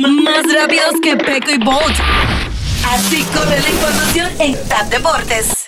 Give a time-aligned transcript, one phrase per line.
[0.00, 1.96] Más rápidos que Peco y Bolt.
[2.88, 5.61] Así corre la información en TAP Deportes.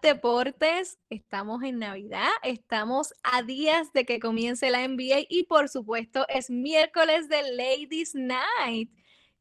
[0.00, 0.98] Deportes.
[1.10, 6.50] Estamos en Navidad, estamos a días de que comience la NBA y por supuesto es
[6.50, 8.90] miércoles de Ladies Night.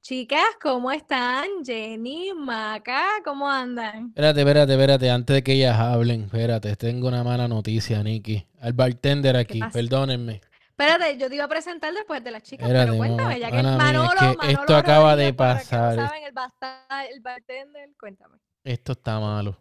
[0.01, 1.45] Chicas, ¿cómo están?
[1.63, 4.07] Jenny, Maca, ¿cómo andan?
[4.07, 8.47] Espérate, espérate, espérate, antes de que ellas hablen, espérate, tengo una mala noticia, Nikki.
[8.59, 10.41] Al bartender aquí, perdónenme.
[10.69, 13.57] Espérate, yo te iba a presentar después de las chicas, Espérate, pero cuéntame, ya que
[13.57, 15.95] es Manolo, que Manolo esto acaba de pasar.
[15.95, 18.37] saben, el, basta- el bartender, cuéntame.
[18.63, 19.55] Esto está malo.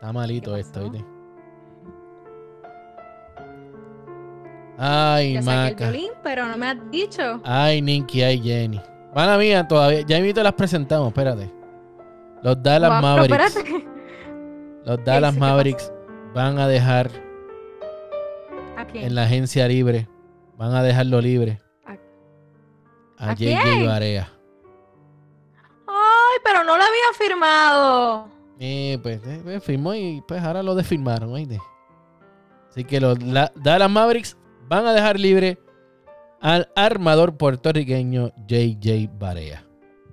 [0.00, 0.90] Está malito ¿Qué esto?
[0.90, 1.04] ¿viste?
[4.78, 7.40] Ay, Ya saqué el violín, pero no me has dicho.
[7.44, 8.80] Ay, Nikki, ay, Jenny.
[9.14, 10.02] Mana mía, todavía.
[10.06, 11.52] Ya invito las presentamos, espérate.
[12.42, 13.56] Los Dallas Mavericks.
[13.56, 13.88] espérate.
[14.84, 15.92] Los Dallas Mavericks
[16.32, 17.10] van a dejar
[18.76, 19.06] ¿A quién?
[19.06, 20.08] en la agencia libre.
[20.56, 21.60] Van a dejarlo libre.
[21.84, 21.96] ¿A-
[23.26, 23.84] A a JJ?
[23.84, 24.28] Barea.
[25.88, 28.28] Ay, pero no lo había firmado.
[28.60, 31.58] Eh, pues eh, pues, firmó y pues ahora lo desfirmaron, ¿oíste?
[32.70, 34.36] Así que los la- Dallas Mavericks
[34.68, 35.58] van a dejar libre
[36.40, 39.64] al armador puertorriqueño JJ Barea.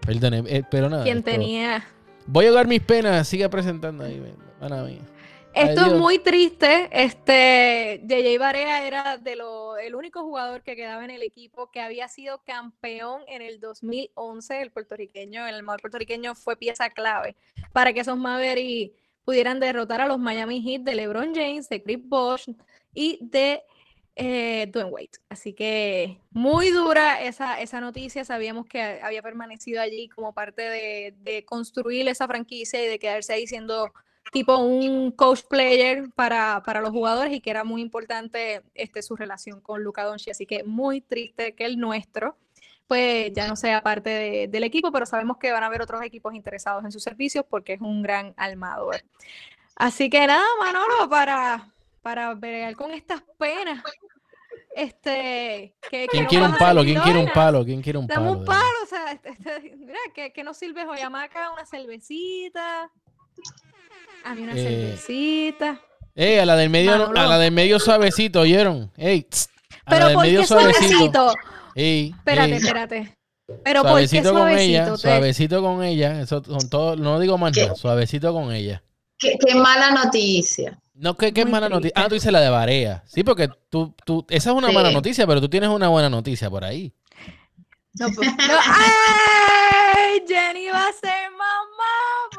[0.05, 1.03] Perdone, eh, pero nada.
[1.19, 1.83] Esto- tenía.
[2.27, 4.21] Voy a ahogar mis penas, sigue presentando ahí,
[4.61, 4.99] mana mía.
[5.55, 6.89] Esto es muy triste.
[6.91, 11.79] Este, JJ Barea era de lo, el único jugador que quedaba en el equipo que
[11.79, 14.61] había sido campeón en el 2011.
[14.61, 17.37] El puertorriqueño, el armador puertorriqueño fue pieza clave
[17.71, 21.99] para que esos Mavericks pudieran derrotar a los Miami Heat de LeBron James, de Chris
[22.03, 22.49] Bosh
[22.93, 23.63] y de
[24.17, 25.09] eh, Dwayne Wade.
[25.29, 28.25] Así que muy dura esa, esa noticia.
[28.25, 33.31] Sabíamos que había permanecido allí como parte de, de construir esa franquicia y de quedarse
[33.31, 33.93] ahí siendo
[34.31, 39.15] tipo un coach player para, para los jugadores y que era muy importante este, su
[39.15, 40.31] relación con Luka Doncic.
[40.31, 42.37] Así que muy triste que el nuestro
[42.87, 46.03] pues ya no sea parte de- del equipo, pero sabemos que van a haber otros
[46.03, 48.97] equipos interesados en sus servicios porque es un gran armador.
[49.75, 53.81] Así que nada, Manolo, para, para bregar con estas penas.
[54.75, 56.83] Este, que, ¿Quién no quiere un palo?
[56.83, 57.63] ¿Quién quiere un palo?
[57.65, 58.39] ¿Quién quiere un Dame palo?
[58.39, 62.91] un palo, o sea, este- este, mira, que, que nos sirve Joyamaca, una cervecita.
[64.25, 64.63] A mí una Eh,
[64.97, 65.79] cervecita.
[66.15, 68.91] Ey, a la del medio, a la del medio suavecito, ¿oyeron?
[68.97, 69.49] Ey, tss,
[69.85, 71.33] a la Pero del ¿por medio qué suavecito?
[71.75, 73.17] Ey, Espérate, ey, espérate.
[73.63, 74.95] Pero ¿por qué suavecito con ella, suavecito?
[74.95, 77.61] Te- suavecito con ella, eso con todo, no digo más ¿Qué?
[77.63, 78.81] nada, suavecito con ella.
[79.19, 80.79] Qué, qué mala noticia.
[80.95, 81.93] No, es Muy mala noticia.
[81.95, 83.03] Ah, tú dices la de Barea.
[83.05, 84.73] Sí, porque tú, tú, esa es una Sí.
[84.73, 86.93] mala noticia, pero tú tienes una buena noticia por ahí.
[87.99, 88.33] No, pues, no.
[88.65, 90.23] ¡Ay!
[90.27, 91.24] Jenny va a ser.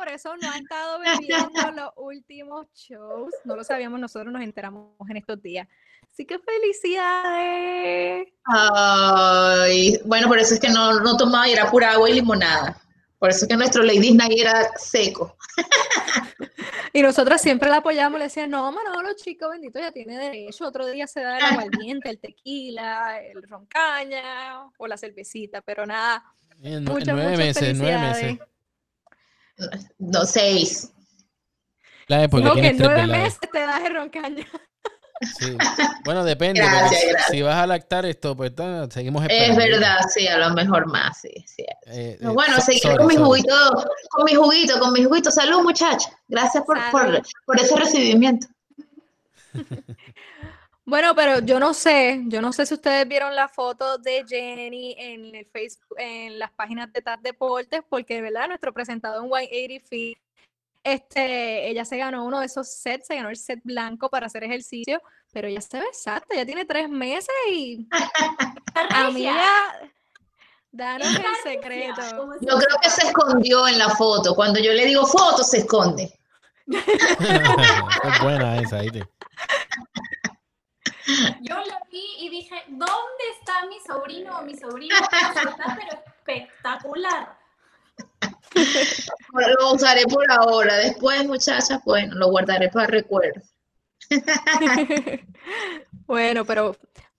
[0.06, 3.34] Por eso no ha estado bebiendo los últimos shows.
[3.44, 5.66] No lo sabíamos, nosotros nos enteramos en estos días.
[6.12, 8.28] Así que felicidades.
[8.44, 12.80] Ay, bueno, por eso es que no, no tomaba, era pura agua y limonada.
[13.18, 15.36] Por eso es que nuestro Ladies Night era seco.
[16.92, 20.68] Y nosotros siempre la apoyamos, le decían, no, Manolo, chico, bendito, ya tiene derecho.
[20.68, 26.24] Otro día se da el aguardiente, el tequila, el roncaña o la cervecita, pero nada.
[26.62, 28.22] Eh, Muchas, nueve muchas meses, nueve felicidades.
[28.22, 28.55] meses.
[29.98, 30.90] No, seis.
[32.06, 34.46] Claro, porque Dijo que en tres nueve meses te das el roncaña.
[35.38, 35.56] Sí.
[36.04, 36.60] Bueno, depende.
[36.60, 37.30] Gracias, gracias.
[37.30, 38.52] Si vas a lactar esto, pues
[38.90, 39.56] seguimos Es esperando.
[39.58, 41.62] verdad, sí, a lo mejor más, sí, sí.
[41.86, 43.54] Eh, eh, bueno, so- seguir sorry, con mi juguito,
[44.10, 45.30] con mi juguito, con mi juguito.
[45.30, 46.10] Salud, muchachos.
[46.28, 48.46] Gracias por, por, por ese recibimiento.
[50.86, 54.94] Bueno, pero yo no sé, yo no sé si ustedes vieron la foto de Jenny
[54.96, 59.48] en el Facebook, en las páginas de TAT Deportes, porque de verdad nuestro presentador en
[59.48, 60.18] 180 Feet,
[60.84, 64.44] este, ella se ganó uno de esos sets, se ganó el set blanco para hacer
[64.44, 65.02] ejercicio,
[65.32, 67.88] pero ya se ve exacta, ya tiene tres meses y
[68.94, 69.90] amiga,
[70.70, 72.00] danos el secreto.
[72.40, 74.36] Yo creo que se escondió en la foto.
[74.36, 76.16] Cuando yo le digo foto, se esconde.
[76.68, 79.02] es buena esa, ¿viste?
[81.40, 84.94] Yo la vi y dije, ¿dónde está mi sobrino o mi sobrina?
[84.98, 87.38] Está pero espectacular.
[89.32, 90.76] Ahora Lo usaré por ahora.
[90.76, 93.40] Después, muchachas, bueno, lo guardaré para recuerdo.
[96.06, 96.76] Bueno, pero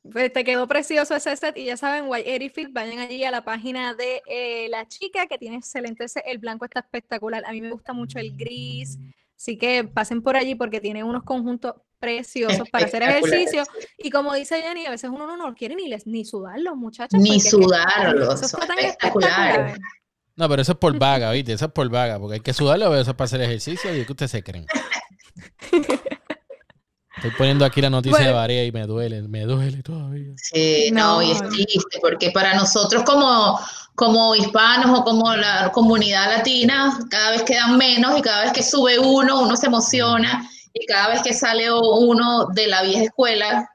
[0.09, 3.43] Pues te quedó precioso ese set y ya saben, White Fit, vayan allí a la
[3.43, 7.43] página de eh, la chica que tiene excelente ese- el blanco está espectacular.
[7.45, 8.97] A mí me gusta mucho el gris,
[9.37, 13.63] así que pasen por allí porque tiene unos conjuntos preciosos para hacer ejercicio.
[13.97, 17.19] Y como dice Jenny, a veces uno no, no quiere ni, les, ni sudarlos, muchachos.
[17.19, 19.77] Ni porque es que sudarlos, eso espectacular.
[20.35, 21.53] No, pero eso es por vaga, ¿viste?
[21.53, 24.05] Eso es por vaga, porque hay que sudarlo, pero eso es para hacer ejercicio y
[24.05, 24.67] que ustedes se creen.
[27.17, 28.31] Estoy poniendo aquí la noticia de.
[28.31, 30.33] Barea y me duele, me duele todavía.
[30.35, 33.59] Sí, no, y es triste, porque para nosotros como,
[33.97, 38.61] como hispanos o como la comunidad latina, cada vez quedan menos y cada vez que
[38.61, 43.67] sube uno, uno se emociona y cada vez que sale uno de la vieja escuela,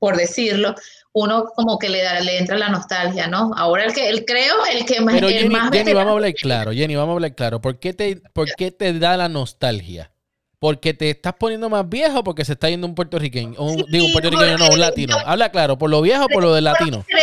[0.00, 0.74] por decirlo,
[1.12, 3.52] uno como que le, da, le entra la nostalgia, ¿no?
[3.56, 6.14] Ahora el que, el creo, el que más, Pero el Jenny, más Jenny, vamos a
[6.14, 7.60] hablar claro, Jenny, vamos a hablar claro.
[7.60, 10.10] ¿Por qué te, por qué te da la nostalgia?
[10.58, 13.60] ¿Porque te estás poniendo más viejo porque se está yendo un puertorriqueño?
[13.60, 15.16] Un- Sí, digo, un puertorriqueño, no, un latino.
[15.24, 17.04] Habla claro, ¿por lo viejo o por lo del latino?
[17.06, 17.20] Creo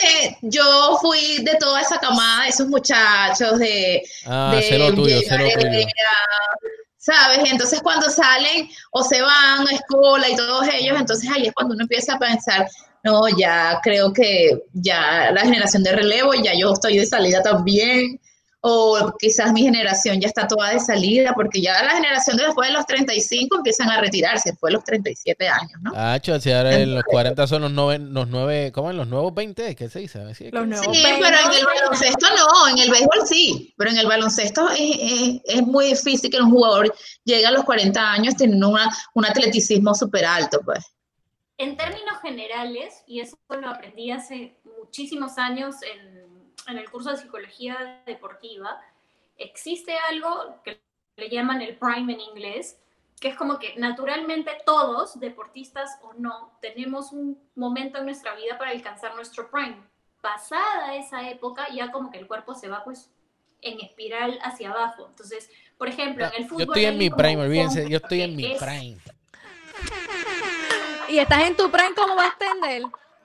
[0.00, 5.20] que yo fui de toda esa camada de esos muchachos de, Ah, de tuyo,
[7.04, 7.40] ¿sabes?
[7.50, 11.74] Entonces cuando salen o se van a escuela y todos ellos, entonces ahí es cuando
[11.74, 12.66] uno empieza a pensar,
[13.02, 18.18] no, ya creo que ya la generación de relevo, ya yo estoy de salida también,
[18.66, 22.68] o quizás mi generación ya está toda de salida, porque ya la generación de después
[22.68, 25.92] de los 35 empiezan a retirarse, después de los 37 años, ¿no?
[25.94, 29.06] Ah, cho, si ahora en los 40 son los 9, los 9 ¿cómo en los
[29.06, 29.76] nuevos 20?
[29.76, 30.20] ¿Qué se dice?
[30.50, 34.06] Los nuevos Sí, pero en el baloncesto no, en el béisbol sí, pero en el
[34.06, 38.70] baloncesto es, es- es muy difícil que un jugador llegue a los 40 años teniendo
[38.70, 40.86] una, un atleticismo súper alto, pues.
[41.58, 46.13] En términos generales, y eso lo aprendí hace muchísimos años en,
[46.68, 48.80] en el curso de psicología deportiva,
[49.36, 50.80] existe algo que
[51.16, 52.78] le llaman el prime en inglés,
[53.20, 58.58] que es como que naturalmente todos, deportistas o no, tenemos un momento en nuestra vida
[58.58, 59.76] para alcanzar nuestro prime.
[60.20, 63.10] Pasada esa época, ya como que el cuerpo se va pues
[63.60, 65.06] en espiral hacia abajo.
[65.08, 66.66] Entonces, por ejemplo, en el fútbol...
[66.66, 68.98] Yo estoy en mi como prime, olvídense, yo estoy en mi es- prime.
[71.08, 72.82] Y estás en tu prime, ¿cómo vas a extender?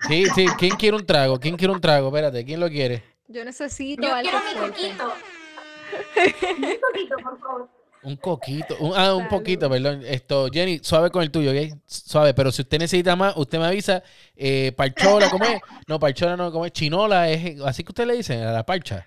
[0.07, 1.39] Sí, sí, ¿quién quiere un trago?
[1.39, 2.07] ¿Quién quiere un trago?
[2.07, 3.03] Espérate, ¿quién lo quiere?
[3.29, 4.97] Yo necesito Yo algo quiero mi fuerte.
[6.81, 7.15] coquito.
[7.23, 7.69] por favor.
[8.01, 9.29] Un coquito, un- ah, un Salud.
[9.29, 10.01] poquito, perdón.
[10.05, 11.77] Esto, Jenny, suave con el tuyo, ¿ok?
[11.85, 14.01] Suave, pero si usted necesita más, usted me avisa.
[14.35, 15.59] Eh, parchola, ¿cómo es?
[15.85, 16.71] No, parchola no, ¿cómo es?
[16.71, 19.05] Chinola, es así que usted le dice, a la parcha.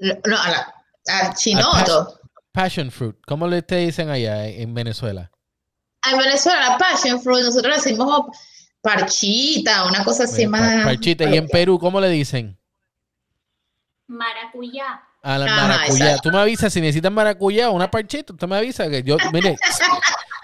[0.00, 0.74] No, a la,
[1.06, 2.18] al chinoto.
[2.50, 5.30] Passion fruit, ¿cómo le te dicen allá en en Venezuela?
[6.10, 8.22] En Venezuela, la passion fruit, nosotros le decimos
[8.80, 10.84] parchita, una cosa así más.
[10.84, 11.24] Parchita.
[11.28, 12.58] Y en Perú, ¿cómo le dicen?
[14.08, 15.02] Maracuyá.
[15.22, 16.04] A la Ajá, maracuyá.
[16.06, 16.28] exacto.
[16.30, 18.32] Tú me avisas si necesitas maracuyá o una parchita.
[18.32, 19.56] Usted me avisa que yo, mire,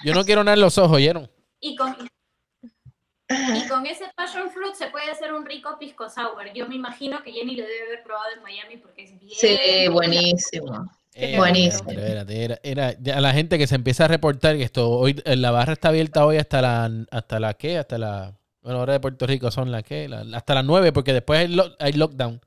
[0.04, 1.30] yo no quiero nada en los ojos, ¿oyeron?
[1.60, 1.96] Y con,
[3.30, 6.52] y con ese passion fruit se puede hacer un rico pisco sour.
[6.54, 9.32] Yo me imagino que Jenny lo debe haber probado en Miami porque es bien.
[9.38, 10.90] Sí, buenísimo.
[11.14, 11.90] Eh, Buenísimo.
[11.90, 15.36] era, era- ya a la gente que se empieza a reportar que esto hoy eh,
[15.36, 18.32] la barra está abierta hoy hasta la hasta la qué, hasta la
[18.62, 21.48] bueno, ahora de Puerto Rico son las qué, La- hasta las 9 porque después hay,
[21.48, 22.40] lo- hay lockdown.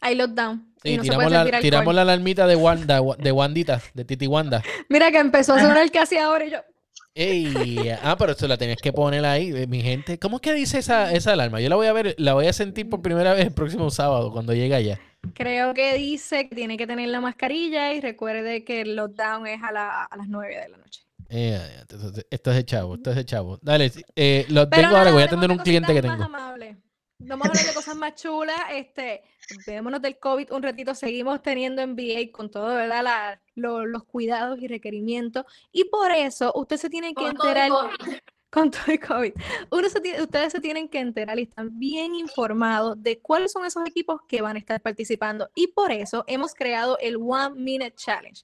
[0.00, 0.66] Hay lockdown.
[0.82, 4.26] Sí, y no se tiramos, puede la, tiramos alarmita de Wanda, de Wandita, de Titi
[4.26, 4.62] Wanda.
[4.88, 6.58] Mira que empezó a sonar casi ahora y yo.
[7.14, 10.18] Ey, ah, pero eso la tenías que poner ahí, eh, mi gente.
[10.18, 11.60] ¿Cómo es que dice esa, esa alarma?
[11.60, 14.32] Yo la voy a ver, la voy a sentir por primera vez el próximo sábado
[14.32, 14.98] cuando llegue allá.
[15.34, 19.62] Creo que dice que tiene que tener la mascarilla y recuerde que el lockdown es
[19.62, 21.02] a, la- a las 9 de la noche.
[21.28, 21.96] Eh, esto,
[22.30, 23.58] esto es de chavo, esto es de chavo.
[23.60, 26.16] Dale, eh, lo Pero tengo ahora, voy a atender de un cliente que tengo.
[26.16, 26.76] más amables.
[27.20, 28.56] Vamos a hablar de cosas más chulas.
[28.72, 29.22] Este,
[29.56, 30.94] olvidémonos del COVID un ratito.
[30.94, 33.02] Seguimos teniendo NBA con todo, ¿verdad?
[33.04, 35.44] La- lo- los cuidados y requerimientos.
[35.70, 37.90] Y por eso usted se tiene que Con todo el enterar COVID.
[38.50, 39.32] con todo el COVID.
[39.70, 43.86] Uno se ustedes se tienen que enterar y están bien informados de cuáles son esos
[43.86, 45.48] equipos que van a estar participando.
[45.54, 48.42] Y por eso hemos creado el One Minute Challenge.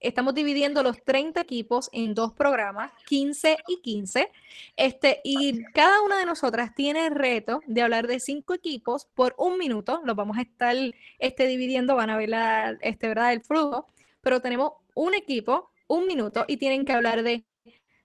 [0.00, 4.30] Estamos dividiendo los 30 equipos en dos programas, 15 y 15.
[4.76, 9.34] Este, y cada una de nosotras tiene el reto de hablar de cinco equipos por
[9.38, 10.00] un minuto.
[10.04, 10.76] Los vamos a estar
[11.18, 13.32] este, dividiendo, van a ver la, este, ¿verdad?
[13.32, 13.86] el flujo.
[14.20, 17.44] Pero tenemos un equipo, un minuto, y tienen que hablar de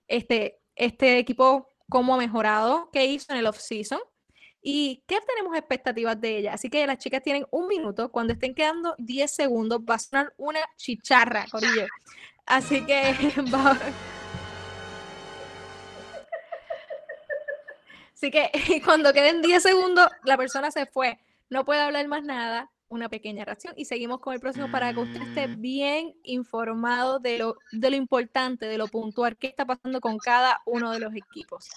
[0.07, 3.99] este, este equipo, cómo ha mejorado, qué hizo en el off-season
[4.61, 6.53] y qué tenemos expectativas de ella.
[6.53, 8.11] Así que las chicas tienen un minuto.
[8.11, 11.87] Cuando estén quedando 10 segundos, va a sonar una chicharra, Corillo.
[12.45, 13.13] Así que
[13.53, 13.77] va-
[18.13, 18.51] Así que
[18.85, 21.17] cuando queden 10 segundos, la persona se fue.
[21.49, 22.69] No puede hablar más nada.
[22.87, 23.73] Una pequeña reacción.
[23.77, 27.95] Y seguimos con el próximo para que usted esté bien informado de lo, de lo
[27.95, 31.69] importante, de lo puntual, qué está pasando con cada uno de los equipos.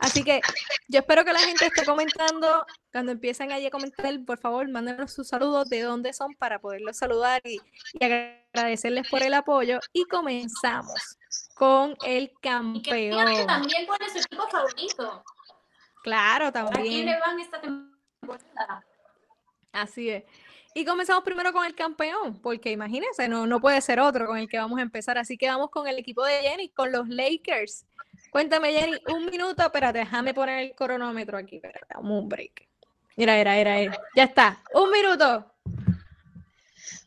[0.00, 0.40] Así que
[0.88, 2.64] yo espero que la gente esté comentando.
[2.90, 6.96] Cuando empiecen allí a comentar, por favor, mándenos sus saludos de dónde son para poderlos
[6.96, 7.60] saludar y,
[7.92, 9.78] y agradecerles por el apoyo.
[9.92, 11.18] Y comenzamos
[11.54, 13.26] con el Y que campeón.
[13.28, 15.22] digan también cuál es su equipo favorito.
[16.02, 17.06] Claro, ¿A quién también.
[17.06, 18.84] le van esta temporada?
[19.72, 20.24] Así es.
[20.72, 24.48] Y comenzamos primero con el campeón, porque imagínense, no, no puede ser otro con el
[24.48, 25.18] que vamos a empezar.
[25.18, 27.86] Así que vamos con el equipo de Jenny, con los Lakers.
[28.30, 32.68] Cuéntame, Jenny, un minuto, espérate, déjame poner el cronómetro aquí, espérate, un break.
[33.16, 33.98] Mira, era, era, era.
[34.14, 35.46] Ya está, un minuto.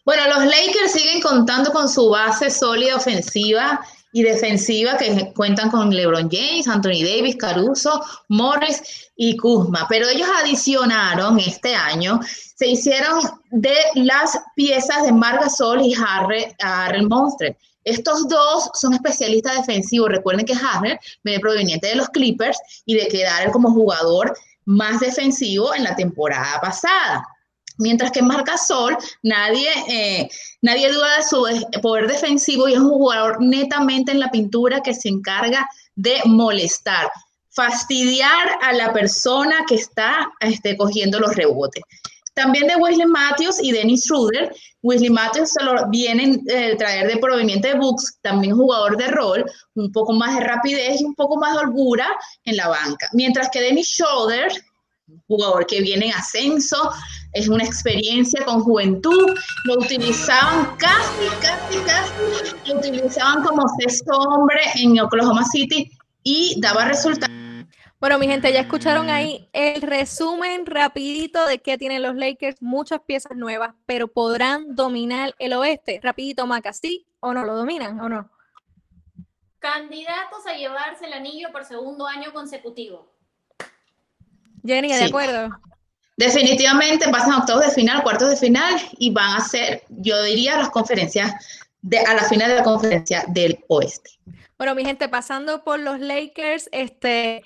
[0.06, 3.80] Bueno, los Lakers siguen contando con su base sólida ofensiva
[4.12, 9.88] y defensiva que cuentan con LeBron James, Anthony Davis, Caruso, Morris y Kuzma.
[9.90, 16.46] Pero ellos adicionaron este año, se hicieron de las piezas de Marc Gasol y Harry,
[16.60, 17.58] Harry Monster.
[17.84, 20.10] Estos dos son especialistas defensivos.
[20.10, 25.74] Recuerden que Harry viene proveniente de los Clippers y de quedar como jugador más defensivo
[25.74, 27.28] en la temporada pasada.
[27.78, 30.30] Mientras que Marc Gasol, nadie, eh,
[30.62, 34.82] nadie duda de su eh, poder defensivo y es un jugador netamente en la pintura
[34.82, 37.12] que se encarga de molestar,
[37.50, 41.84] fastidiar a la persona que está este, cogiendo los rebotes.
[42.34, 44.54] También de Wesley Matthews y Dennis Schroeder.
[44.82, 49.46] Wesley Matthews se lo vienen eh, traer de proveniente de Bucks, también jugador de rol,
[49.76, 52.08] un poco más de rapidez y un poco más de holgura
[52.46, 53.08] en la banca.
[53.14, 54.52] Mientras que Dennis Schroeder,
[55.28, 56.92] jugador que viene en ascenso,
[57.34, 59.36] es una experiencia con juventud,
[59.66, 62.12] lo utilizaban casi, casi, casi,
[62.68, 65.90] lo utilizaban como sexto hombre en Oklahoma City
[66.24, 67.43] y daba resultados.
[68.04, 73.00] Bueno, mi gente, ya escucharon ahí el resumen rapidito de qué tienen los Lakers, muchas
[73.00, 76.02] piezas nuevas, pero podrán dominar el oeste.
[76.04, 78.30] Rapidito, Maca, ¿sí o no lo dominan o no?
[79.60, 83.10] Candidatos a llevarse el anillo por segundo año consecutivo.
[84.66, 85.06] Jenny, ¿de Sí.
[85.06, 85.58] acuerdo?
[86.18, 90.58] Definitivamente pasan a octavos de final, cuartos de final y van a ser, yo diría,
[90.58, 91.32] las conferencias,
[91.82, 94.10] de, a la final de la conferencia del oeste.
[94.58, 97.44] Bueno, mi gente, pasando por los Lakers, este,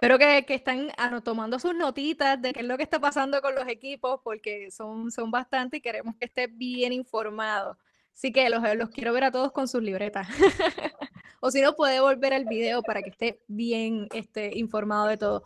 [0.00, 0.92] espero que, que están
[1.24, 5.10] tomando sus notitas de qué es lo que está pasando con los equipos, porque son,
[5.10, 7.76] son bastante y queremos que esté bien informado.
[8.14, 10.28] Así que los, los quiero ver a todos con sus libretas.
[11.40, 15.42] o si no, puede volver al video para que esté bien este, informado de todo.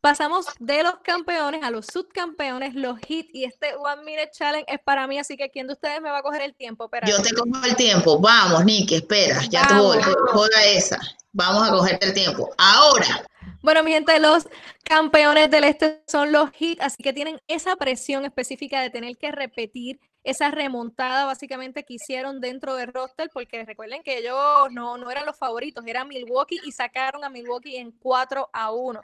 [0.00, 4.78] Pasamos de los campeones a los subcampeones, los hits, y este One Minute Challenge es
[4.78, 6.84] para mí, así que ¿quién de ustedes me va a coger el tiempo?
[6.84, 7.10] Espérate.
[7.10, 8.20] Yo te cojo el tiempo.
[8.20, 9.98] Vamos, Nicky, espera, ya te voy.
[10.30, 11.00] Juega esa.
[11.32, 12.50] Vamos a cogerte el tiempo.
[12.58, 13.26] Ahora,
[13.60, 14.48] Bueno, mi gente, los
[14.84, 19.32] campeones del este son los Heat, así que tienen esa presión específica de tener que
[19.32, 24.36] repetir esa remontada básicamente que hicieron dentro del roster, porque recuerden que ellos
[24.70, 29.00] no, no eran los favoritos, era Milwaukee y sacaron a Milwaukee en 4 a 1.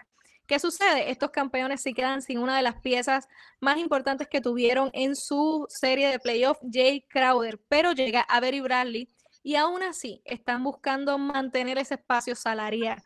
[0.47, 1.11] ¿Qué sucede?
[1.11, 3.27] Estos campeones se quedan sin una de las piezas
[3.59, 9.09] más importantes que tuvieron en su serie de playoff, Jay Crowder, pero llega Avery Bradley
[9.43, 13.03] y aún así están buscando mantener ese espacio salarial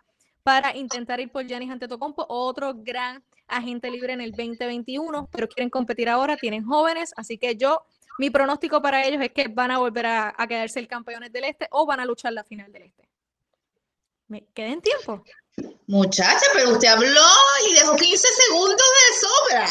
[0.48, 5.68] para intentar ir por Giannis Antetokounmpo, otro gran agente libre en el 2021, pero quieren
[5.68, 7.82] competir ahora, tienen jóvenes, así que yo,
[8.18, 11.44] mi pronóstico para ellos es que van a volver a, a quedarse el campeones del
[11.44, 13.06] este o van a luchar la final del este.
[14.28, 15.22] ¿Me quedé en tiempo?
[15.86, 17.28] muchacha, pero usted habló
[17.68, 19.66] y dejó 15 segundos de sobra.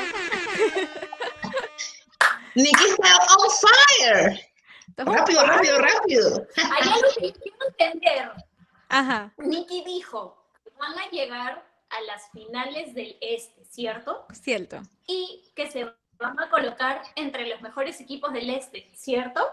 [2.55, 4.50] Nicky está on fire.
[4.98, 6.48] Rápido, rápido, rápido.
[6.55, 8.49] Hay algo que quiero entender.
[8.89, 14.25] Ajá, Nicky dijo que van a llegar a las finales del este, ¿cierto?
[14.34, 14.81] cierto.
[15.08, 15.86] Y que se
[16.17, 19.48] van a colocar entre los mejores equipos del este, ¿cierto?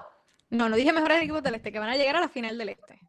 [0.50, 2.70] No, no dije mejores equipos del este, que van a llegar a la final del
[2.70, 3.00] este.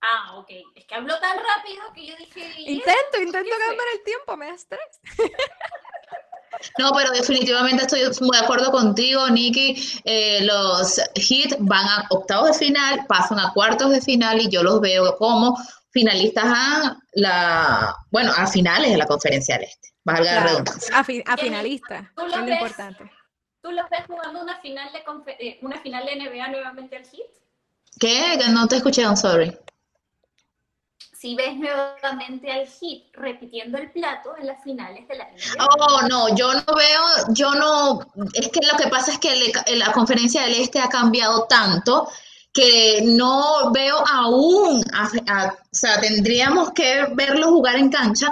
[0.00, 0.50] Ah, ok.
[0.74, 2.40] Es que habló tan rápido que yo dije.
[2.58, 5.00] Intento, intento cambiar el tiempo, me da estrés.
[6.78, 10.00] No, pero definitivamente estoy muy de acuerdo contigo, Nicky.
[10.04, 14.62] Eh, los Heat van a octavos de final, pasan a cuartos de final y yo
[14.62, 15.56] los veo como
[15.90, 19.88] finalistas a la, bueno, a finales de la conferencia del Este.
[20.04, 20.98] Valga la Claro, redundancia.
[20.98, 22.54] a, fi- a Jenny, finalista, ¿tú que lo es lo ves?
[22.54, 23.10] importante.
[23.62, 27.30] ¿Tú los ves jugando una final de eh, una final de NBA nuevamente al Heat?
[27.98, 28.38] ¿Qué?
[28.38, 29.56] Que no te escuché, I'm sorry.
[31.24, 35.64] Si ves nuevamente al Heat repitiendo el plato en las finales de la NBA.
[35.64, 37.00] Oh, no, yo no veo,
[37.30, 38.00] yo no,
[38.34, 42.10] es que lo que pasa es que la conferencia del Este ha cambiado tanto
[42.52, 48.30] que no veo aún, o sea, tendríamos que verlo jugar en cancha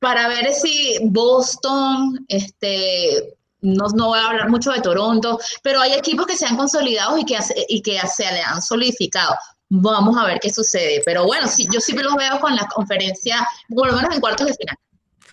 [0.00, 5.92] para ver si Boston, este, no, no voy a hablar mucho de Toronto, pero hay
[5.92, 7.38] equipos que se han consolidado y que,
[7.68, 9.36] y que se le han solidificado.
[9.68, 11.02] Vamos a ver qué sucede.
[11.04, 14.46] Pero bueno, sí, yo sí los veo con la conferencia, por lo menos en cuartos
[14.46, 14.76] de final.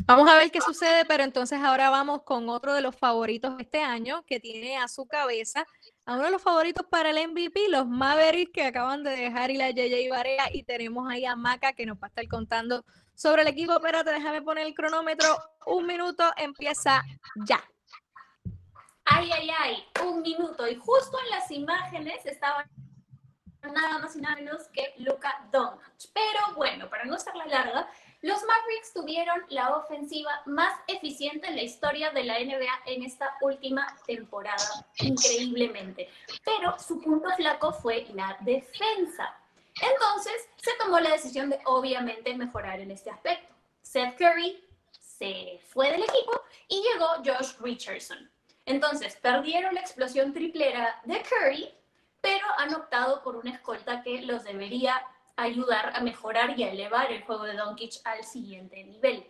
[0.05, 3.63] Vamos a ver qué sucede, pero entonces ahora vamos con otro de los favoritos de
[3.63, 5.65] este año que tiene a su cabeza
[6.05, 9.61] a uno de los favoritos para el MVP, los Mavericks que acaban de dejar ir
[9.61, 12.83] a JJ Barea y tenemos ahí a Maca que nos va a estar contando
[13.13, 13.73] sobre el equipo.
[13.73, 15.37] Espérate, déjame poner el cronómetro.
[15.67, 17.03] Un minuto, empieza
[17.45, 17.63] ya.
[19.05, 20.67] Ay, ay, ay, un minuto.
[20.67, 22.65] Y justo en las imágenes estaban
[23.69, 26.11] nada más y nada menos que Luca Doncic.
[26.13, 27.87] Pero bueno, para no la larga,
[28.21, 33.35] los Mavericks tuvieron la ofensiva más eficiente en la historia de la NBA en esta
[33.41, 36.09] última temporada, increíblemente.
[36.43, 39.35] Pero su punto flaco fue la defensa.
[39.81, 43.53] Entonces se tomó la decisión de obviamente mejorar en este aspecto.
[43.81, 48.29] Seth Curry se fue del equipo y llegó Josh Richardson.
[48.65, 51.73] Entonces perdieron la explosión triplera de Curry,
[52.21, 55.01] pero han optado por una escolta que los debería
[55.35, 59.25] ayudar a mejorar y a elevar el juego de Doncic al siguiente nivel.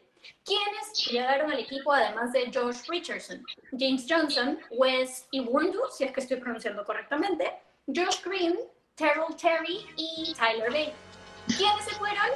[0.46, 3.44] ¿Quiénes llegaron al equipo además de Josh Richardson?
[3.78, 7.52] James Johnson, Wes Iwundu, si es que estoy pronunciando correctamente,
[7.88, 8.58] Josh Green,
[8.96, 10.94] Terrell Terry y Tyler Bay.
[11.58, 12.30] ¿Quiénes se fueron?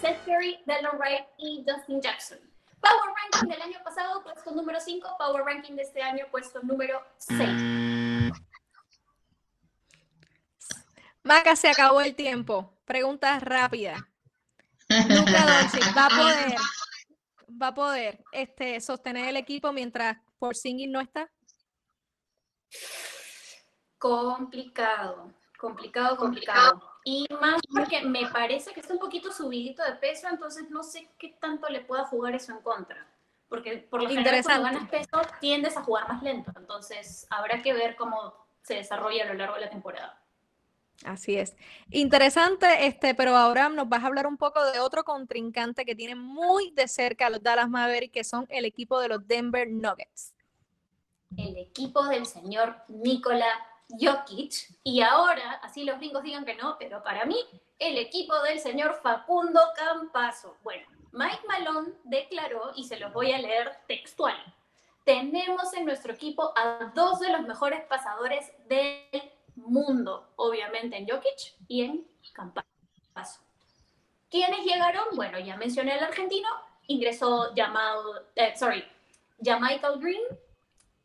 [0.00, 2.38] Seth Curry, Delon Wright y Dustin Jackson.
[2.80, 5.16] Power Ranking del año pasado, puesto número 5.
[5.18, 7.95] Power Ranking de este año, puesto número 6.
[11.26, 12.72] Maca, se acabó el tiempo.
[12.84, 14.08] Pregunta rápida.
[14.88, 16.56] Luca Doncic va a poder,
[17.60, 21.28] va a poder este, sostener el equipo mientras Porzingis no está.
[23.98, 26.92] Complicado, complicado, complicado.
[27.04, 31.10] Y más porque me parece que está un poquito subidito de peso, entonces no sé
[31.18, 33.04] qué tanto le pueda jugar eso en contra.
[33.48, 37.72] Porque por lo general cuando ganas peso tiendes a jugar más lento, entonces habrá que
[37.72, 40.22] ver cómo se desarrolla a lo largo de la temporada.
[41.04, 41.56] Así es.
[41.90, 46.14] Interesante, este, pero ahora nos vas a hablar un poco de otro contrincante que tiene
[46.14, 50.34] muy de cerca a los Dallas Mavericks, que son el equipo de los Denver Nuggets.
[51.36, 53.46] El equipo del señor Nikola
[53.88, 54.52] Jokic.
[54.82, 57.36] Y ahora, así los gringos digan que no, pero para mí,
[57.78, 60.56] el equipo del señor Facundo Campazo.
[60.62, 64.36] Bueno, Mike Malone declaró, y se los voy a leer textual,
[65.04, 71.54] tenemos en nuestro equipo a dos de los mejores pasadores del mundo, obviamente en Jokic
[71.68, 73.40] y en Campazo.
[74.30, 75.04] ¿Quiénes llegaron?
[75.14, 76.48] Bueno, ya mencioné al argentino,
[76.88, 78.84] ingresó llamado, eh, sorry,
[79.42, 80.22] Jamichael Green,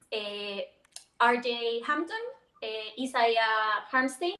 [0.09, 0.73] eh,
[1.19, 2.17] RJ Hampton,
[2.61, 4.35] eh, Isaiah Harmstein.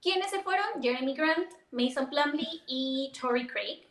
[0.00, 0.82] ¿Quiénes se fueron?
[0.82, 3.86] Jeremy Grant, Mason Plumley y Tory Craig.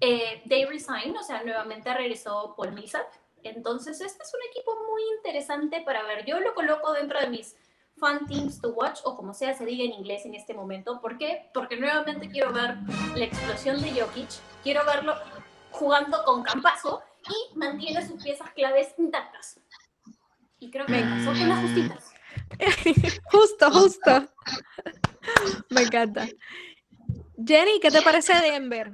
[0.00, 3.06] Eh, they resign, o sea, nuevamente regresó Paul Millsap.
[3.42, 6.24] Entonces, este es un equipo muy interesante para ver.
[6.26, 7.56] Yo lo coloco dentro de mis
[7.98, 11.00] Fun Teams to Watch, o como sea se diga en inglés en este momento.
[11.00, 11.50] ¿Por qué?
[11.54, 12.76] Porque nuevamente quiero ver
[13.14, 14.28] la explosión de Jokic,
[14.62, 15.14] quiero verlo
[15.70, 19.58] jugando con Campazo y mantiene sus piezas claves intactas.
[20.58, 22.04] Y creo que pasó con las justitas.
[23.30, 24.28] justo, justo.
[25.70, 26.26] me encanta.
[27.44, 28.92] Jenny, ¿qué te parece Denver?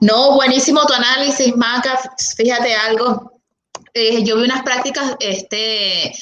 [0.00, 1.98] No, buenísimo tu análisis, Maca.
[2.36, 3.40] Fíjate algo.
[3.94, 6.12] Eh, yo vi unas prácticas este,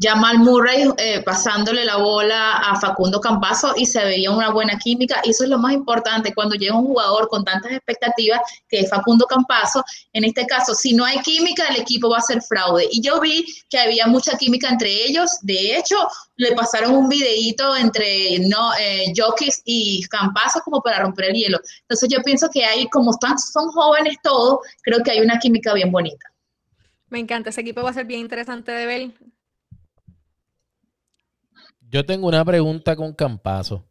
[0.00, 5.20] Jamal Murray eh, pasándole la bola a Facundo Campazo y se veía una buena química.
[5.24, 8.90] Y eso es lo más importante cuando llega un jugador con tantas expectativas que es
[8.90, 9.84] Facundo Campazo.
[10.12, 12.88] En este caso, si no hay química, el equipo va a ser fraude.
[12.90, 15.38] Y yo vi que había mucha química entre ellos.
[15.42, 15.96] De hecho,
[16.36, 19.12] le pasaron un videíto entre no, eh,
[19.64, 21.60] y Campazo como para romper el hielo.
[21.82, 25.72] Entonces yo pienso que hay, como están, son jóvenes todos, creo que hay una química
[25.72, 26.26] bien bonita.
[27.08, 29.33] Me encanta, ese equipo va a ser bien interesante de ver.
[31.94, 33.84] Yo tengo una pregunta con Campazo.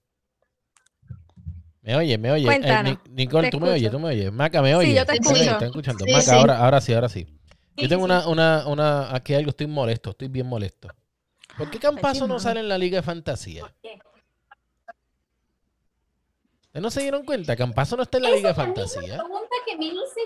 [1.81, 2.17] ¿Me oye?
[2.17, 2.45] ¿Me oye?
[2.51, 4.29] Eh, Nicole, tú me oyes, tú me oyes.
[4.29, 4.89] Maca, ¿me oye?
[4.89, 5.35] Sí, yo te escucho.
[5.35, 6.05] Sí, escuchando.
[6.11, 7.25] Maca, Ahora, ahora sí, ahora sí.
[7.77, 10.89] Yo tengo una, una, una, aquí algo, estoy molesto, estoy bien molesto.
[11.57, 13.63] ¿Por qué Campazo no sale en la Liga de Fantasía?
[16.63, 17.55] ¿Ustedes no se dieron cuenta?
[17.55, 19.15] Campazo no está en la Liga de Fantasía.
[19.15, 20.21] Es pregunta que me hice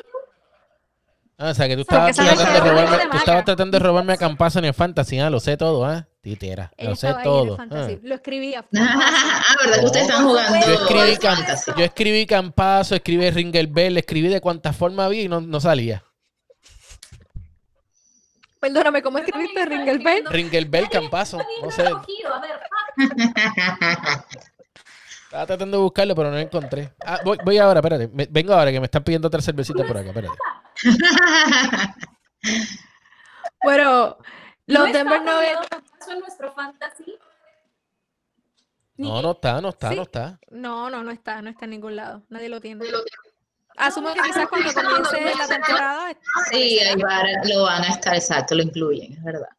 [1.40, 4.18] Ah, o sea, que tú estabas, tratando de, robarme, tú estabas tratando de robarme a
[4.18, 6.08] Campazo en el Fantasy, ah, lo sé todo, ¿ah?
[6.28, 7.56] Titera, lo sé todo.
[7.58, 7.88] Ah.
[8.04, 8.66] Lo escribía.
[8.78, 10.60] ah, ¿verdad que ustedes están jugando?
[10.68, 11.18] Yo escribí,
[11.78, 16.04] yo escribí Campazo, escribí Ringelbell, escribí de cuántas formas había y no, no salía.
[18.60, 20.26] Perdóname, ¿cómo escribiste Ringelbell?
[20.26, 21.86] Ringelbell, Campazo, no sé.
[25.24, 26.94] Estaba tratando de buscarlo, pero no lo encontré.
[27.06, 28.10] Ah, voy, voy ahora, espérate.
[28.30, 30.38] vengo ahora, que me están pidiendo otra cervecita por acá, espérate.
[33.64, 34.18] bueno,
[34.66, 35.68] los Denver Nuggets.
[36.16, 37.18] Nuestro fantasy?
[38.98, 40.40] No, no está, no está, no está.
[40.50, 42.24] No, no, no está, no está en ningún lado.
[42.30, 42.86] Nadie lo tiene.
[43.78, 46.18] Asumo que quizás cuando comience la temporada.
[46.50, 49.50] Sí, ahí va, lo van a estar, exacto, lo incluyen, es verdad.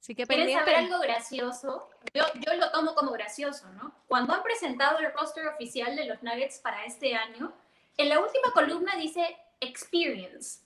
[0.00, 1.90] Así que ¿Quieres saber algo gracioso?
[2.14, 3.92] Yo, yo lo tomo como gracioso, ¿no?
[4.06, 7.52] Cuando han presentado el roster oficial de los Nuggets para este año,
[7.98, 10.60] en la última columna dice Experience.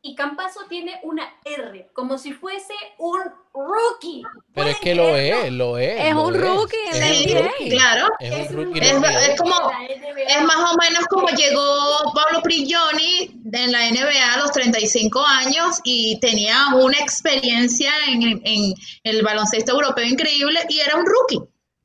[0.00, 3.18] Y Campazo tiene una R, como si fuese un
[3.52, 4.22] rookie.
[4.54, 6.00] Pero es ¿Pueden que lo es, lo es.
[6.04, 7.50] Es lo un rookie en la NBA.
[7.68, 8.78] Claro, Es un rookie.
[8.78, 9.36] es- en la es NBA.
[9.36, 10.22] como- La NBA.
[10.22, 15.80] es más o menos como llegó Pablo Prigioni en la NBA a los 35 años
[15.82, 21.38] y tenía una experiencia en, en el baloncesto europeo increíble y era un rookie.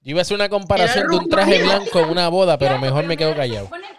[0.05, 3.05] Yo iba a hacer una comparación de un traje blanco en una boda, pero mejor
[3.05, 3.69] me quedo callado.
[3.69, 3.92] ponen.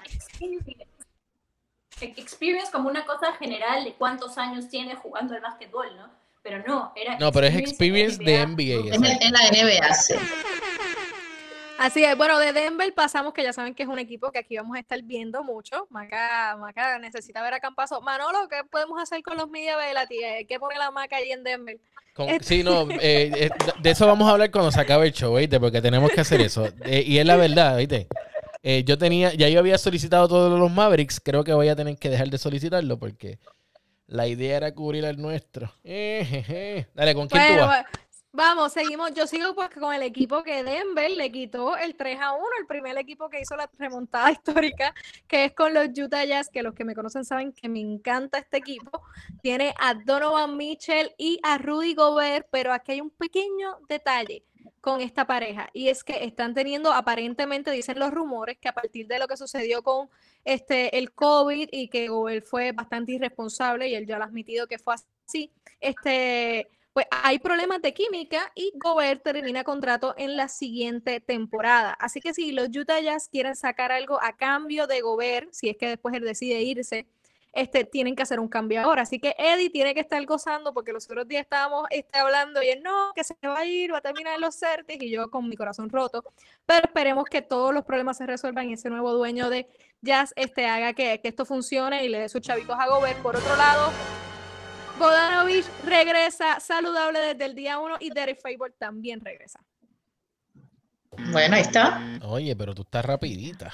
[2.16, 6.08] Experience como una cosa general de cuántos años tiene jugando al básquetbol, ¿no?
[6.42, 8.94] Pero no, era No, pero es en experience la de NBA.
[8.94, 10.14] En la NBA, sí.
[11.78, 14.56] Así es, bueno, de Denver pasamos que ya saben que es un equipo que aquí
[14.56, 15.86] vamos a estar viendo mucho.
[15.90, 18.00] Maca, Maca necesita ver a Campazo.
[18.00, 20.22] Manolo, ¿qué podemos hacer con los media Velati?
[20.22, 21.78] Hay que poner la Maca ahí en Denver.
[22.14, 25.12] Con- Este- sí, no, eh, eh, de eso vamos a hablar cuando se acabe el
[25.12, 25.58] show, ¿viste?
[25.58, 26.68] Porque tenemos que hacer eso.
[26.84, 28.06] Eh, y es la verdad, ¿viste?
[28.66, 31.98] Eh, yo tenía, ya yo había solicitado todos los Mavericks, creo que voy a tener
[31.98, 33.38] que dejar de solicitarlo porque
[34.06, 35.70] la idea era cubrir al nuestro.
[35.84, 36.86] Eh.
[36.94, 37.68] Dale, ¿con quién tú vas?
[37.68, 37.86] va-
[38.32, 39.12] vamos, seguimos.
[39.12, 42.66] Yo sigo pues con el equipo que Denver le quitó el 3 a 1, el
[42.66, 44.94] primer equipo que hizo la remontada histórica,
[45.28, 48.38] que es con los Utah Jazz, que los que me conocen saben que me encanta
[48.38, 49.02] este equipo.
[49.42, 54.42] Tiene a Donovan Mitchell y a Rudy Gobert, pero aquí hay un pequeño detalle
[54.80, 59.06] con esta pareja y es que están teniendo aparentemente dicen los rumores que a partir
[59.06, 60.08] de lo que sucedió con
[60.44, 64.66] este el COVID y que Gobert fue bastante irresponsable y él ya lo ha admitido
[64.66, 64.94] que fue
[65.26, 71.92] así este pues hay problemas de química y Gobert termina contrato en la siguiente temporada.
[71.94, 75.76] Así que si los Utah Jazz quieren sacar algo a cambio de Gobert, si es
[75.76, 77.08] que después él decide irse,
[77.54, 79.02] este, tienen que hacer un cambio ahora.
[79.02, 82.68] Así que Eddie tiene que estar gozando porque los otros días estábamos este, hablando y
[82.68, 85.48] él no, que se va a ir, va a terminar los Celtics y yo con
[85.48, 86.24] mi corazón roto.
[86.66, 89.68] Pero esperemos que todos los problemas se resuelvan y ese nuevo dueño de
[90.00, 93.20] Jazz este, haga que, que esto funcione y le dé sus chavitos a Gobert.
[93.22, 93.92] Por otro lado,
[94.98, 99.60] Bogdanovich regresa saludable desde el día 1 y Derek Favor también regresa.
[101.32, 102.00] Bueno, ahí está.
[102.22, 103.72] Oye, pero tú estás rapidita.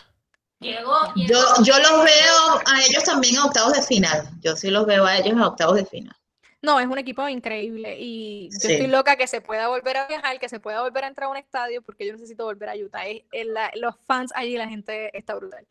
[0.60, 1.64] Llegó, Yo, llegó.
[1.64, 4.28] yo los veo a ellos también en octavos de final.
[4.42, 6.14] Yo sí los veo a ellos en octavos de final.
[6.62, 8.72] No, es un equipo increíble y yo Sí.
[8.74, 11.30] estoy loca que se pueda volver a viajar, que se pueda volver a entrar a
[11.30, 13.06] un estadio porque yo necesito volver a Utah.
[13.06, 15.66] Es- es la- los fans allí, la gente está brutal.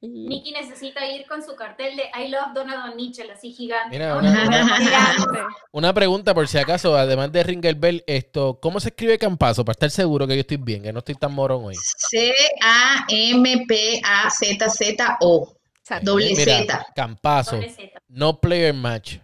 [0.00, 3.96] Y- Nicky necesita ir con su cartel de I love Donovan Mitchell, así gigante.
[3.96, 5.40] Una, una- Gigante.
[5.72, 9.64] una pregunta por si acaso, además de Ringer Bell, esto, ¿cómo se escribe Campazo?
[9.64, 11.74] Para estar seguro que yo estoy bien, que no estoy tan morón hoy.
[14.18, 15.54] C-A-M-P-A-Z-Z-O.
[16.02, 16.86] Doble Mira, Z.
[16.94, 17.58] Campazo,
[18.08, 19.16] no player match.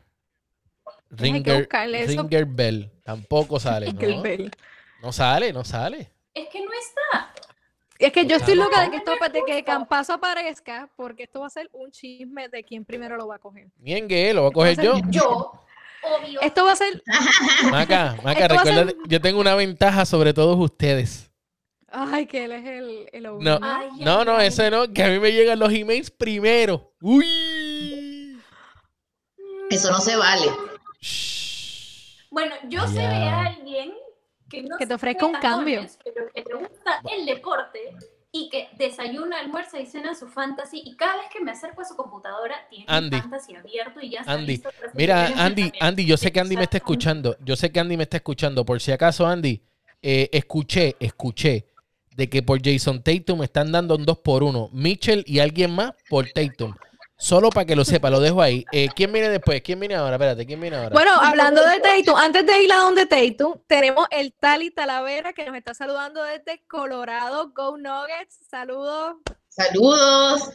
[1.10, 2.22] Ringer, buscarle eso.
[2.22, 4.22] Ringer Bell, tampoco sale, ¿no?
[4.22, 4.50] Bell.
[5.02, 6.10] No sale, no sale.
[6.32, 7.23] Es que no está.
[7.98, 11.46] Es que yo estoy loca de que esto de que Campazo aparezca porque esto va
[11.46, 13.68] a ser un chisme de quién primero lo va a coger.
[13.76, 14.94] Bien que lo voy a coger yo.
[15.11, 15.52] Yo,
[16.02, 16.40] obvio.
[16.40, 17.02] Esto va a ser
[17.70, 21.30] Maca, Maca, va recuerda, ser- yo tengo una ventaja sobre todos ustedes.
[21.96, 23.61] Ay, que él es el, el No.
[23.62, 24.48] Ay, no, no, ay.
[24.48, 26.92] ese no, que a mí me llegan los emails primero.
[27.00, 28.40] Uy.
[29.70, 30.46] Eso no se vale.
[31.00, 32.26] Shh.
[32.30, 33.94] Bueno, yo sé de alguien
[34.62, 35.86] que no Que te ofrezca un cambio.
[36.04, 37.78] pero que le gusta el deporte
[38.36, 41.84] y que desayuna, almuerza y cena su fantasy y cada vez que me acerco a
[41.84, 43.16] su computadora tiene Andy.
[43.16, 45.72] un fantasy abierto y ya está Andy, listo Mira, Andy.
[45.80, 47.36] Andy, yo sé que Andy me está escuchando.
[47.44, 48.64] Yo sé que Andy me está escuchando.
[48.64, 49.62] Por si acaso, Andy,
[50.02, 51.66] eh, escuché, escuché
[52.16, 55.92] de que por Jason Tatum están dando un 2 por 1 Mitchell y alguien más
[56.08, 56.74] por Tatum.
[57.16, 58.64] Solo para que lo sepa, lo dejo ahí.
[58.72, 59.62] Eh, ¿Quién viene después?
[59.62, 60.16] ¿Quién viene ahora?
[60.16, 60.88] Espérate, ¿quién viene ahora?
[60.90, 65.46] Bueno, hablando de Tatum, antes de ir a donde Tatum, tenemos el Tali Talavera que
[65.46, 67.50] nos está saludando desde Colorado.
[67.55, 69.16] Go Nuggets, saludos.
[69.48, 70.50] Saludos.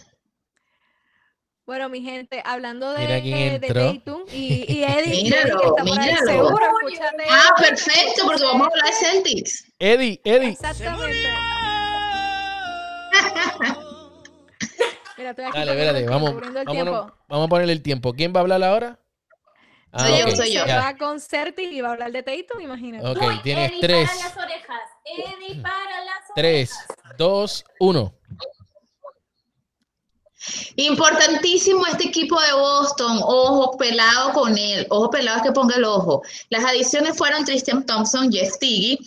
[1.65, 3.93] Bueno, mi gente, hablando de, quién de- de entró.
[3.93, 6.27] Tatum y, y Eddie, Míralo, Eddie que está por ahí míralo.
[6.31, 7.23] seguro, escúchate.
[7.29, 9.63] Ah, perfecto, porque vamos a hablar de Celtics.
[9.79, 10.49] Eddie, Eddie.
[10.49, 11.29] Exactamente.
[15.27, 16.33] Aquí Dale, espérate, vamos,
[17.27, 18.13] vamos a ponerle el tiempo.
[18.13, 18.99] ¿Quién va a hablar ahora?
[19.91, 20.65] Ah, Soy yo, soy yo.
[20.65, 20.79] Ya.
[20.81, 23.05] va con Certi y va a hablar de Tatum, imagínate.
[23.07, 24.09] Ok, Uy, tienes Eddie tres.
[24.09, 24.81] para las orejas.
[25.05, 27.17] Eddie para las Tres, orejas.
[27.17, 28.13] dos, uno.
[30.75, 33.19] Importantísimo este equipo de Boston.
[33.23, 34.87] Ojo pelado con él.
[34.89, 36.21] Ojo pelado es que ponga el ojo.
[36.49, 38.97] Las adiciones fueron Tristan Thompson, Jeff Tiggy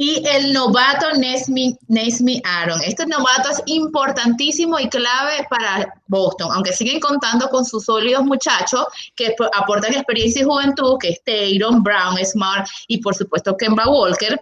[0.00, 2.80] y el novato Nesmi, Aaron.
[2.82, 8.86] Este novato es importantísimo y clave para Boston, aunque siguen contando con sus sólidos muchachos
[9.16, 14.40] que aportan experiencia y juventud, que es Taylor, Brown, Smart y por supuesto Kemba Walker.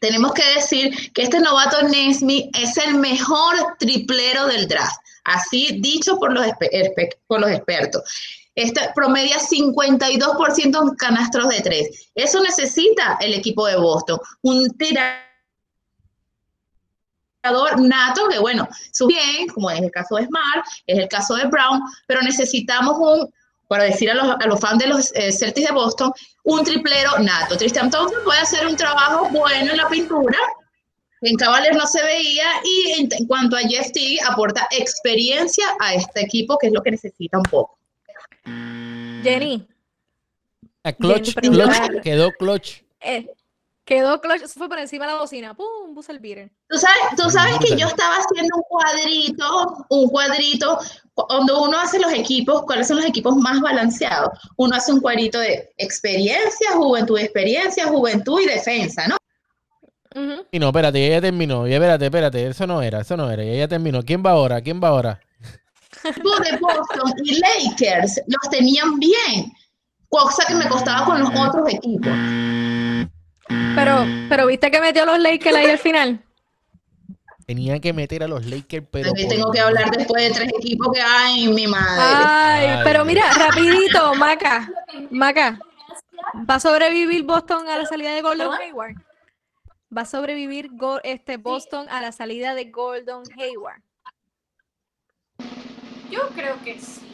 [0.00, 6.18] Tenemos que decir que este novato Nesmi es el mejor triplero del draft, así dicho
[6.18, 8.02] por los expertos.
[8.58, 12.10] Este promedia 52% en canastros de tres.
[12.16, 14.18] Eso necesita el equipo de Boston.
[14.42, 15.20] Un tirador
[17.78, 21.44] nato que, bueno, sube bien, como es el caso de Smart, es el caso de
[21.44, 23.32] Brown, pero necesitamos un,
[23.68, 27.16] para decir a los, a los fans de los eh, Celtics de Boston, un triplero
[27.20, 27.56] nato.
[27.56, 30.38] Tristan Thompson puede hacer un trabajo bueno en la pintura,
[31.20, 35.94] en Cavaliers no se veía y en, en cuanto a Jeff T aporta experiencia a
[35.94, 37.77] este equipo que es lo que necesita un poco.
[39.22, 39.66] Jenny.
[40.84, 42.82] A clutch, clutch, quedó clutch.
[43.00, 43.28] Eh,
[43.84, 45.54] quedó clutch, eso fue por encima de la bocina.
[45.54, 45.94] ¡Pum!
[45.94, 46.50] Puso el beater.
[46.68, 50.78] Tú sabes, tú sabes que yo estaba haciendo un cuadrito, un cuadrito,
[51.14, 54.30] cuando uno hace los equipos, ¿cuáles son los equipos más balanceados?
[54.56, 59.16] Uno hace un cuadrito de experiencia, juventud, experiencia, juventud y defensa, ¿no?
[60.50, 61.66] Y no, espérate, ella terminó.
[61.68, 63.44] Y espérate, espérate, eso no era, eso no era.
[63.44, 64.02] Y ella terminó.
[64.02, 64.60] ¿Quién va ahora?
[64.60, 65.20] ¿Quién va ahora?
[66.02, 69.52] De Boston y Lakers los tenían bien,
[70.08, 72.12] cosa que me costaba con los otros equipos.
[73.74, 76.22] Pero, pero viste que metió a los Lakers ahí al final.
[77.46, 79.10] Tenía que meter a los Lakers, pero.
[79.10, 82.04] Aquí tengo que hablar después de tres equipos que hay, mi madre.
[82.04, 84.68] Ay, pero mira, rapidito, Maca.
[85.10, 85.58] Maca.
[86.48, 88.96] ¿Va a sobrevivir Boston a la salida de Gordon Hayward?
[89.96, 90.70] ¿Va a sobrevivir
[91.02, 93.80] este Boston a la salida de Gordon Hayward?
[96.10, 97.08] Yo creo que sí.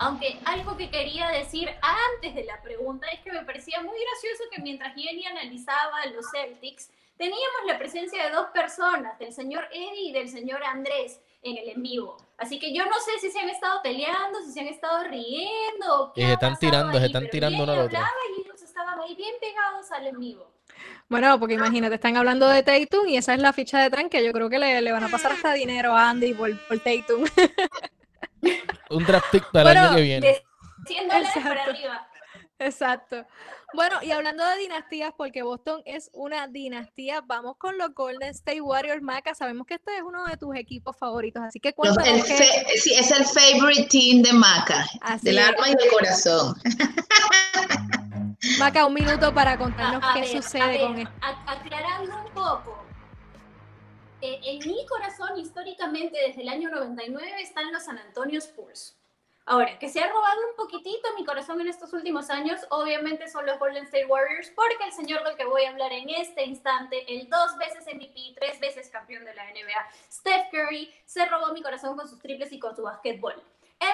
[0.00, 4.44] Aunque algo que quería decir antes de la pregunta es que me parecía muy gracioso
[4.52, 10.08] que mientras Jenny analizaba los Celtics, teníamos la presencia de dos personas, del señor Eddie
[10.08, 12.16] y del señor Andrés, en el en vivo.
[12.38, 16.12] Así que yo no sé si se han estado peleando, si se han estado riendo.
[16.16, 17.98] y se están tirando, se están tirando uno al otro.
[18.36, 20.50] Y ellos estaban ahí bien pegados al en vivo.
[21.08, 24.24] Bueno, porque imagínate, están hablando de Tatum y esa es la ficha de tranque.
[24.24, 27.24] Yo creo que le, le van a pasar hasta dinero a Andy por, por Tatum.
[28.90, 30.42] Un draft pick para el año que viene.
[31.42, 32.08] para arriba.
[32.58, 33.26] Exacto.
[33.74, 38.60] Bueno, y hablando de dinastías, porque Boston es una dinastía, vamos con los Golden State
[38.60, 39.34] Warriors, Maca.
[39.34, 42.24] Sabemos que este es uno de tus equipos favoritos, así que cuéntanos.
[42.24, 44.86] Sí, es el favorite team de Maca,
[45.22, 46.54] del alma y del corazón.
[48.58, 51.12] Maca, un minuto para contarnos qué sucede con esto.
[51.46, 52.83] Aclarando un poco,
[54.24, 58.96] eh, en mi corazón, históricamente, desde el año 99, están los San Antonio Spurs.
[59.44, 63.44] Ahora, que se ha robado un poquitito mi corazón en estos últimos años, obviamente son
[63.44, 67.04] los Golden State Warriors, porque el señor del que voy a hablar en este instante,
[67.14, 71.60] el dos veces MVP, tres veces campeón de la NBA, Steph Curry, se robó mi
[71.60, 73.34] corazón con sus triples y con su básquetbol.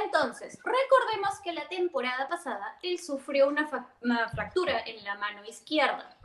[0.05, 3.69] Entonces, recordemos que la temporada pasada él sufrió una,
[4.03, 6.17] una fractura en la mano izquierda.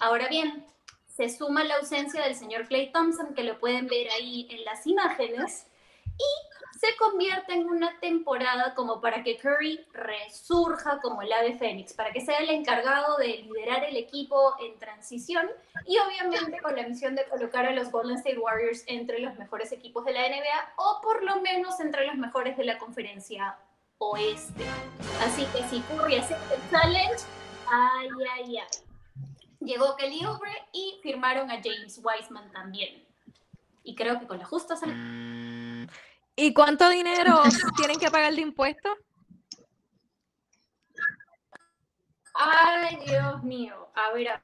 [0.00, 0.66] Ahora bien,
[1.16, 4.86] se suma la ausencia del señor Clay Thompson, que lo pueden ver ahí en las
[4.86, 5.66] imágenes,
[6.06, 11.92] y se convierte en una temporada como para que Curry resurja como el ave fénix,
[11.92, 15.48] para que sea el encargado de liderar el equipo en transición
[15.86, 19.72] y obviamente con la misión de colocar a los Golden State Warriors entre los mejores
[19.72, 23.56] equipos de la NBA o por lo menos entre los mejores de la conferencia
[23.98, 24.64] oeste.
[25.22, 27.24] Así que si Curry acepta el challenge,
[27.70, 28.83] ay, ay, ay
[29.64, 33.04] llegó Kelly Oubre y firmaron a James Wiseman también.
[33.82, 35.92] Y creo que con la justa salida.
[36.36, 37.42] ¿Y cuánto dinero
[37.76, 38.92] tienen que pagar de impuestos?
[42.34, 43.90] Ay, Dios mío.
[43.94, 44.42] A ver, a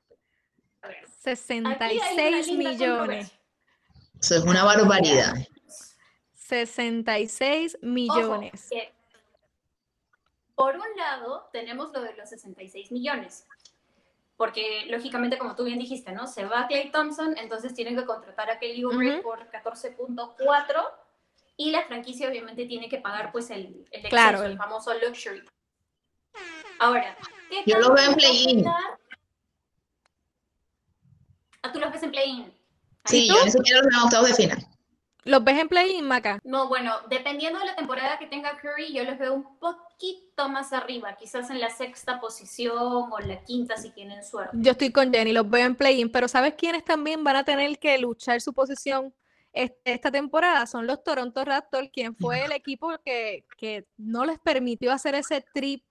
[0.83, 1.09] ver.
[1.09, 3.33] 66 millones.
[4.20, 5.35] Eso es una barbaridad.
[6.35, 8.68] 66 millones.
[10.54, 13.46] por un lado, tenemos lo de los 66 millones
[14.40, 16.26] porque lógicamente, como tú bien dijiste, ¿no?
[16.26, 20.35] Se va Clay Thompson, entonces tienen que contratar a Kelly Oubre por 14.4
[21.59, 25.44] y la franquicia obviamente tiene que pagar pues el, el exceso, el famoso luxury.
[26.79, 27.14] Ahora,
[27.50, 28.66] ¿qué Yo lo veo en play-in.
[31.62, 32.55] Ah, tú los ves en play-in.
[33.05, 34.66] Sí, yo ni siquiera los veo octavos de final.
[35.24, 36.38] ¿Los ves en play-in, Maca?
[36.44, 40.72] No, bueno, dependiendo de la temporada que tenga Curry, yo los veo un poquito más
[40.72, 44.56] arriba, quizás en la sexta posición o la quinta si tienen suerte.
[44.59, 47.78] Yo estoy con Jenny, los veo en play-in, pero ¿sabes quiénes también van a tener
[47.78, 49.14] que luchar su posición
[49.52, 50.66] esta temporada?
[50.66, 55.44] Son los Toronto Raptors, quien fue el equipo que, que no les permitió hacer ese
[55.52, 55.85] trip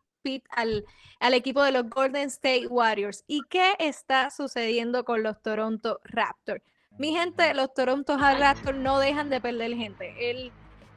[0.50, 0.86] al,
[1.20, 3.24] al equipo de los Golden State Warriors.
[3.28, 6.62] ¿Y qué está sucediendo con los Toronto Raptors?
[7.00, 10.30] Mi gente, los Toronto Raptors no dejan de perder gente.
[10.30, 10.52] El,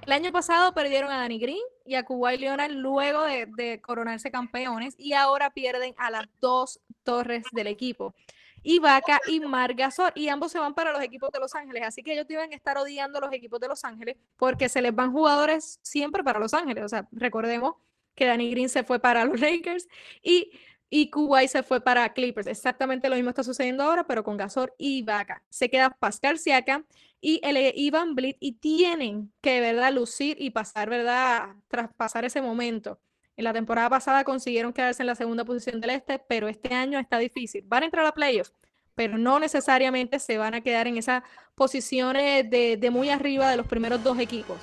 [0.08, 4.96] año pasado perdieron a Danny Green y a Kuwait Leonard luego de, de, coronarse campeones
[4.98, 8.16] y ahora pierden a las dos torres del equipo.
[8.64, 12.14] Ibaka y Margasol, y ambos se van para los equipos de Los Ángeles, así que
[12.14, 15.78] ellos deben estar odiando a los equipos de Los Ángeles porque se les van jugadores
[15.82, 17.76] siempre para Los Ángeles, o sea, recordemos
[18.14, 19.88] que Danny Green se fue para los Lakers
[20.22, 20.50] y,
[20.94, 24.74] y Kuwait se fue para Clippers, exactamente lo mismo está sucediendo ahora, pero con Gasol
[24.76, 25.42] y Ibaka.
[25.48, 26.84] Se queda Pascal Siakam
[27.18, 33.00] y el Ivan Blit y tienen que, ¿verdad?, lucir y pasar, ¿verdad?, traspasar ese momento.
[33.38, 36.98] En la temporada pasada consiguieron quedarse en la segunda posición del este, pero este año
[36.98, 37.64] está difícil.
[37.66, 38.52] Van a entrar a playoffs,
[38.94, 41.22] pero no necesariamente se van a quedar en esas
[41.54, 44.58] posiciones de, de, muy arriba de los primeros dos equipos.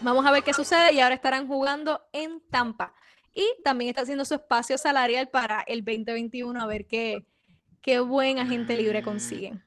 [0.00, 2.92] Vamos a ver qué sucede y ahora estarán jugando en Tampa.
[3.38, 7.24] Y también está haciendo su espacio salarial para el 2021, a ver qué,
[7.80, 9.62] qué buen agente libre consiguen.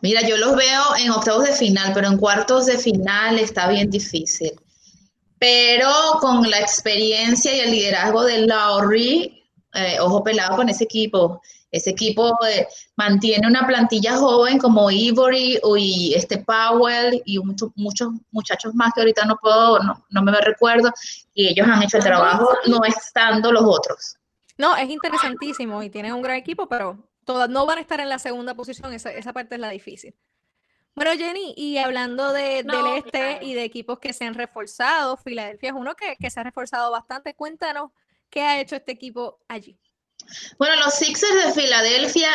[0.00, 3.90] Mira, yo los veo en octavos de final, pero en cuartos de final está bien
[3.90, 4.52] difícil
[5.40, 5.90] pero
[6.20, 9.39] con la experiencia y el liderazgo de Lowry,
[9.74, 11.40] eh, ojo pelado con ese equipo.
[11.70, 18.12] Ese equipo eh, mantiene una plantilla joven como Ivory y este Powell y muchos, muchos
[18.32, 20.92] muchachos más que ahorita no puedo, no, no me recuerdo,
[21.32, 24.16] y ellos han hecho el trabajo no estando los otros.
[24.58, 28.08] No, es interesantísimo y tienen un gran equipo, pero todas no van a estar en
[28.08, 30.14] la segunda posición, esa, esa parte es la difícil.
[30.96, 33.46] Bueno, Jenny, y hablando de, no, del este claro.
[33.46, 36.90] y de equipos que se han reforzado, Filadelfia es uno que, que, se ha reforzado
[36.90, 37.34] bastante.
[37.34, 37.92] Cuéntanos
[38.30, 39.78] qué ha hecho este equipo allí.
[40.58, 42.30] Bueno, los Sixers de Filadelfia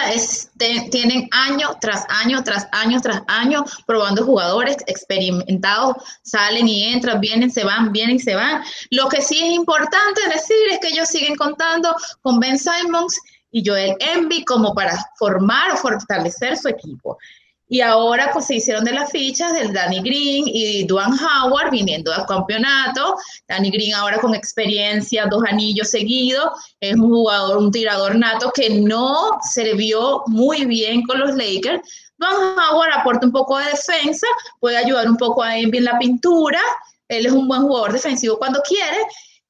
[0.92, 7.52] tienen año tras año, tras año, tras año, probando jugadores experimentados, salen y entran, vienen,
[7.52, 8.64] se van, vienen y se van.
[8.92, 13.20] Lo que sí es importante decir es que ellos siguen contando con Ben Simons
[13.52, 17.18] y Joel Embiid como para formar o fortalecer su equipo.
[17.68, 22.14] Y ahora pues se hicieron de las fichas del Danny Green y Duan Howard viniendo
[22.14, 23.16] al campeonato.
[23.48, 26.46] Danny Green ahora con experiencia, dos anillos seguidos,
[26.80, 31.82] es un jugador, un tirador nato que no se vio muy bien con los Lakers.
[32.18, 34.28] Duan Howard aporta un poco de defensa,
[34.60, 36.62] puede ayudar un poco a Embiid en la pintura.
[37.08, 38.98] Él es un buen jugador defensivo cuando quiere.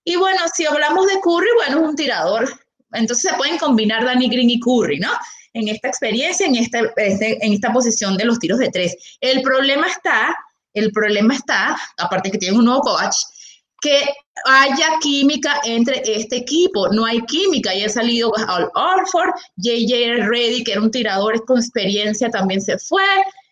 [0.03, 2.59] Y bueno, si hablamos de Curry, bueno, es un tirador.
[2.93, 5.09] Entonces se pueden combinar Danny Green y Curry, ¿no?
[5.55, 8.95] En esta experiencia, en esta, en esta posición de los tiros de tres.
[9.21, 10.35] El problema está,
[10.73, 13.15] el problema está, aparte que tiene un nuevo coach,
[13.81, 14.03] que
[14.45, 16.89] haya química entre este equipo.
[16.89, 17.71] No hay química.
[17.71, 23.03] Ha salido Al Orford, JJ Reddy, que era un tirador con experiencia, también se fue.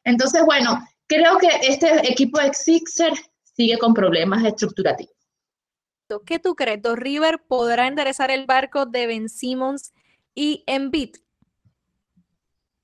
[0.03, 3.13] Entonces, bueno, creo que este equipo de Sixer
[3.43, 5.13] sigue con problemas estructurativos.
[6.25, 6.81] ¿Qué tú crees?
[6.81, 9.93] ¿Do River podrá enderezar el barco de Ben Simmons
[10.35, 11.15] y Embiid?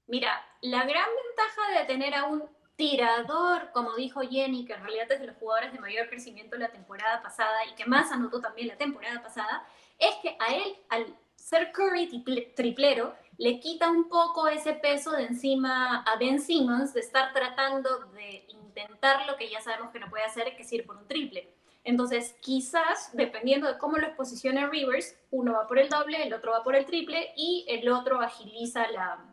[0.09, 2.43] Mira, la gran ventaja de tener a un
[2.75, 6.71] tirador, como dijo Jenny, que en realidad es de los jugadores de mayor crecimiento la
[6.71, 9.67] temporada pasada y que más anotó también la temporada pasada,
[9.99, 12.23] es que a él, al ser Curry
[12.55, 17.99] triplero, le quita un poco ese peso de encima a Ben Simmons de estar tratando
[18.15, 21.07] de intentar lo que ya sabemos que no puede hacer, que es ir por un
[21.07, 21.53] triple.
[21.83, 26.53] Entonces, quizás, dependiendo de cómo los posicione Rivers, uno va por el doble, el otro
[26.53, 29.29] va por el triple y el otro agiliza la,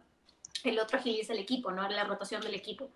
[0.67, 1.89] el otro agiliza el equipo, ¿no?
[1.89, 2.91] La rotación del equipo.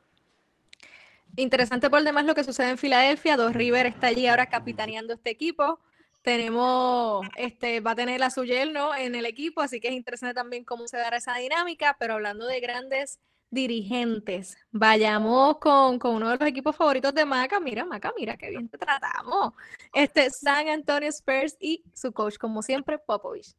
[1.36, 3.36] Interesante por demás lo que sucede en Filadelfia.
[3.36, 5.78] Dos River está allí ahora capitaneando este equipo.
[6.22, 10.34] Tenemos, este, va a tener a su yerno en el equipo, así que es interesante
[10.34, 11.96] también cómo se dará esa dinámica.
[11.98, 17.58] Pero hablando de grandes dirigentes, vayamos con, con uno de los equipos favoritos de Maca.
[17.58, 19.54] Mira, Maca, mira qué bien te tratamos.
[19.94, 23.54] Este San Antonio Spurs y su coach, como siempre, Popovich.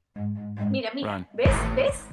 [0.69, 1.49] Mira, mira, ¿ves?
[1.75, 2.05] ¿Ves?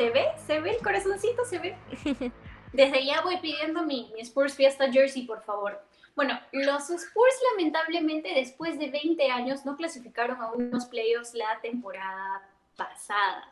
[0.00, 0.28] ¿Se ve?
[0.46, 1.44] ¿Se ve el corazoncito?
[1.44, 1.76] ¿Se ve?
[2.72, 5.78] Desde ya voy pidiendo mi, mi, Spurs Fiesta Jersey, por favor.
[6.16, 12.48] Bueno, los Spurs lamentablemente después de 20 años no clasificaron a unos playoffs la temporada
[12.78, 13.44] pasada.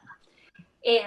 [0.80, 1.04] Eh,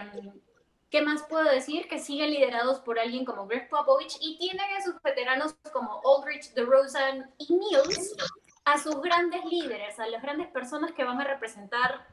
[0.92, 1.88] ¿Qué más puedo decir?
[1.88, 6.54] Que siguen liderados por alguien como Greg Popovich y tienen a sus veteranos como Aldrich,
[6.54, 8.16] DeRozan y Mills,
[8.64, 12.06] a sus grandes líderes, a las grandes personas que van a representar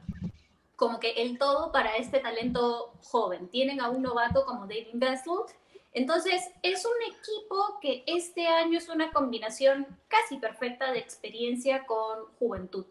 [0.79, 3.49] como que el todo para este talento joven.
[3.49, 5.45] Tienen a un novato como David Gaslow.
[5.91, 12.27] Entonces, es un equipo que este año es una combinación casi perfecta de experiencia con
[12.39, 12.85] juventud.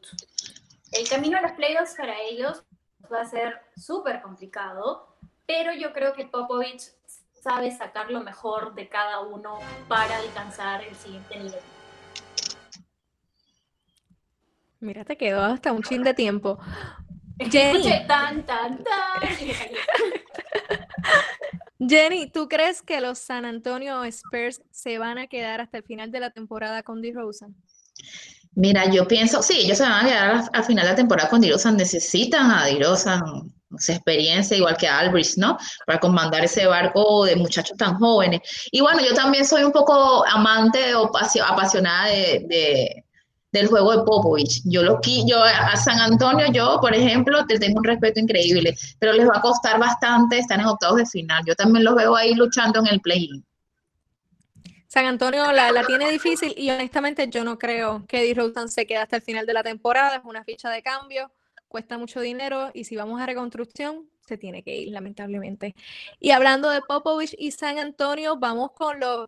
[0.92, 2.62] El camino a los playoffs para ellos
[3.10, 5.16] va a ser súper complicado,
[5.46, 6.92] pero yo creo que Popovich
[7.40, 11.60] sabe sacar lo mejor de cada uno para alcanzar el siguiente nivel.
[14.80, 16.58] Mira, te quedó hasta un chin de tiempo.
[17.50, 17.82] Jenny.
[17.82, 19.28] Jenny, tan, tan, tan.
[21.78, 26.10] Jenny, ¿tú crees que los San Antonio Spurs se van a quedar hasta el final
[26.10, 27.54] de la temporada con DeRozan?
[28.54, 31.28] Mira, yo pienso, sí, ellos se van a quedar al, al final de la temporada
[31.30, 33.22] con DeRozan, necesitan a DeRozan,
[33.78, 35.56] esa experiencia, igual que a Albridge, ¿no?
[35.86, 38.40] Para comandar ese barco de muchachos tan jóvenes.
[38.72, 43.04] Y bueno, yo también soy un poco amante o pasio- apasionada de, de-
[43.52, 44.62] del juego de Popovich.
[44.64, 49.12] Yo, lo, yo a San Antonio, yo, por ejemplo, te tengo un respeto increíble, pero
[49.12, 51.42] les va a costar bastante estar en octavos de final.
[51.46, 53.44] Yo también los veo ahí luchando en el play-in.
[54.86, 58.98] San Antonio la, la tiene difícil y honestamente yo no creo que DeRozan se quede
[58.98, 60.16] hasta el final de la temporada.
[60.16, 61.30] Es una ficha de cambio,
[61.68, 65.74] cuesta mucho dinero y si vamos a reconstrucción, se tiene que ir, lamentablemente.
[66.20, 69.26] Y hablando de Popovich y San Antonio, vamos con los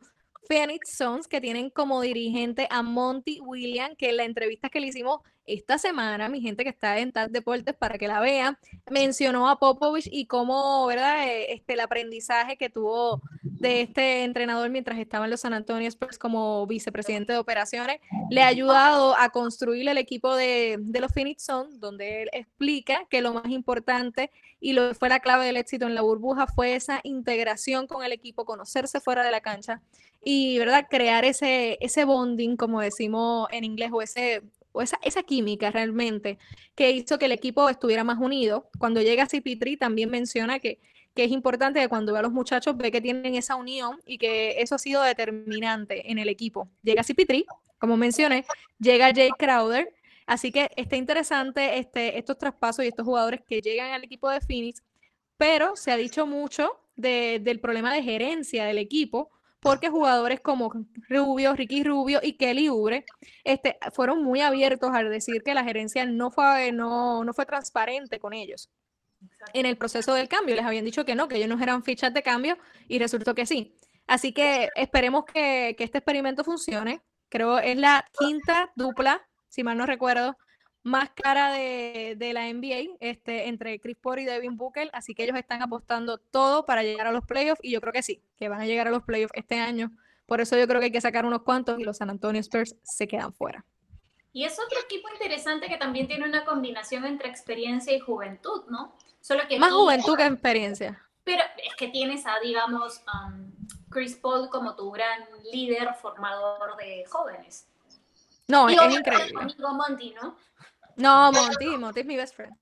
[0.49, 4.89] Phoenix Suns que tienen como dirigente a Monty Williams, que en la entrevista que le
[4.89, 5.21] hicimos
[5.55, 8.57] esta semana, mi gente que está en TAS Deportes para que la vean,
[8.91, 11.27] mencionó a Popovich y cómo, ¿verdad?
[11.29, 15.89] Eh, Este, el aprendizaje que tuvo de este entrenador mientras estaba en los San Antonio
[15.89, 21.13] Spurs como vicepresidente de operaciones, le ha ayudado a construir el equipo de, de los
[21.13, 24.31] Phoenix Suns, donde él explica que lo más importante
[24.61, 28.05] y lo que fue la clave del éxito en la burbuja fue esa integración con
[28.05, 29.81] el equipo, conocerse fuera de la cancha
[30.23, 30.87] y, ¿verdad?
[30.89, 34.43] Crear ese, ese bonding, como decimos en inglés, o, ese,
[34.73, 36.39] o esa, esa química realmente
[36.75, 38.71] que hizo que el equipo estuviera más unido.
[38.79, 40.79] Cuando llega CP3 también menciona que
[41.13, 44.17] que es importante que cuando ve a los muchachos ve que tienen esa unión y
[44.17, 46.69] que eso ha sido determinante en el equipo.
[46.85, 47.45] Llega CP3,
[47.79, 48.45] como mencioné,
[48.79, 49.93] llega Jay Crowder,
[50.27, 54.41] así que está interesante este, estos traspasos y estos jugadores que llegan al equipo de
[54.41, 54.85] Phoenix,
[55.37, 59.31] pero se ha dicho mucho de- del problema de gerencia del equipo,
[59.61, 60.73] porque jugadores como
[61.09, 63.05] Rubio, Ricky Rubio y Kelly Oubre
[63.45, 68.19] este, fueron muy abiertos al decir que la gerencia no fue, no, no fue transparente
[68.19, 68.71] con ellos
[69.53, 70.57] en el proceso del cambio.
[70.57, 72.57] Les habían dicho que no, que ellos no eran fichas de cambio
[72.89, 73.77] y resultó que sí.
[74.07, 77.03] Así que esperemos que, que este experimento funcione.
[77.29, 80.37] Creo es la quinta dupla, si mal no recuerdo,
[80.83, 84.91] más cara de, de la NBA este, entre Chris Paul y Devin Booker.
[84.93, 88.03] Así que ellos están apostando todo para llegar a los playoffs y yo creo que
[88.03, 89.91] sí, que van a llegar a los playoffs este año.
[90.27, 92.77] Por eso yo creo que hay que sacar unos cuantos y los San Antonio Spurs
[92.83, 93.65] se quedan fuera.
[94.33, 98.97] Y es otro equipo interesante que también tiene una combinación entre experiencia y juventud, ¿no?
[99.21, 101.05] Solo que Más juventud que experiencia.
[101.25, 103.51] Pero es que tienes a, digamos, um,
[103.91, 107.67] Chris Paul como tu gran líder formador de jóvenes.
[108.47, 109.33] No, es increíble.
[109.41, 110.37] amigo Monty, ¿no?
[111.01, 112.55] No, Monty, Monty es mi best friend.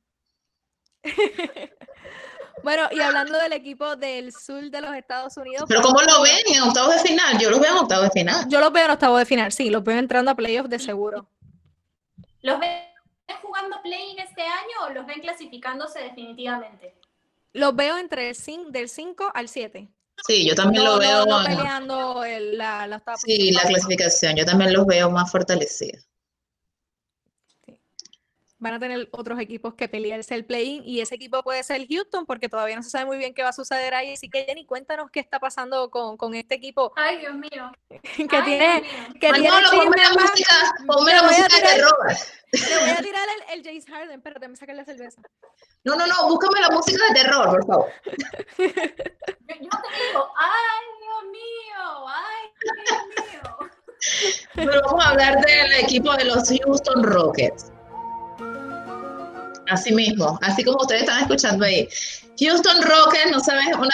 [2.62, 5.64] bueno, y hablando del equipo del sur de los Estados Unidos.
[5.68, 7.38] Pero ¿cómo lo ven en octavos de final?
[7.38, 8.44] Yo los veo en octavos de final.
[8.48, 11.28] Yo los veo en octavo de final, sí, los veo entrando a playoffs de seguro.
[12.42, 12.82] ¿Los ven
[13.42, 16.94] jugando play-in este año o los ven clasificándose definitivamente?
[17.52, 19.88] Los veo entre el cin- del 5 al 7.
[20.26, 21.26] Sí, yo también No, lo no- veo.
[21.26, 26.07] no en- peleando el- la, la Sí, la clasificación, yo también los veo más fortalecidos.
[28.60, 32.26] Van a tener otros equipos que pelearse el play-in y ese equipo puede ser Houston
[32.26, 34.14] porque todavía no se sabe muy bien qué va a suceder ahí.
[34.14, 37.70] Así que Jenny, cuéntanos qué está pasando con, con este equipo Ay, Dios mío.
[37.88, 40.54] que Ay, tiene, Dios que tiene Manolo, ponme la música,
[40.88, 41.96] ponme la música de tirar- terror.
[42.50, 45.22] Le voy a tirar el, el James Harden, espérate, me saca la cerveza.
[45.84, 47.92] No, no, no, búscame la música de terror, por favor.
[48.58, 53.70] Yo, yo te digo, ay, Dios mío, ay, Dios mío.
[54.54, 57.72] Pero vamos a hablar del equipo de los Houston Rockets.
[59.68, 61.88] Así mismo, así como ustedes están escuchando ahí.
[62.40, 63.90] Houston Rockets, no sabes, una,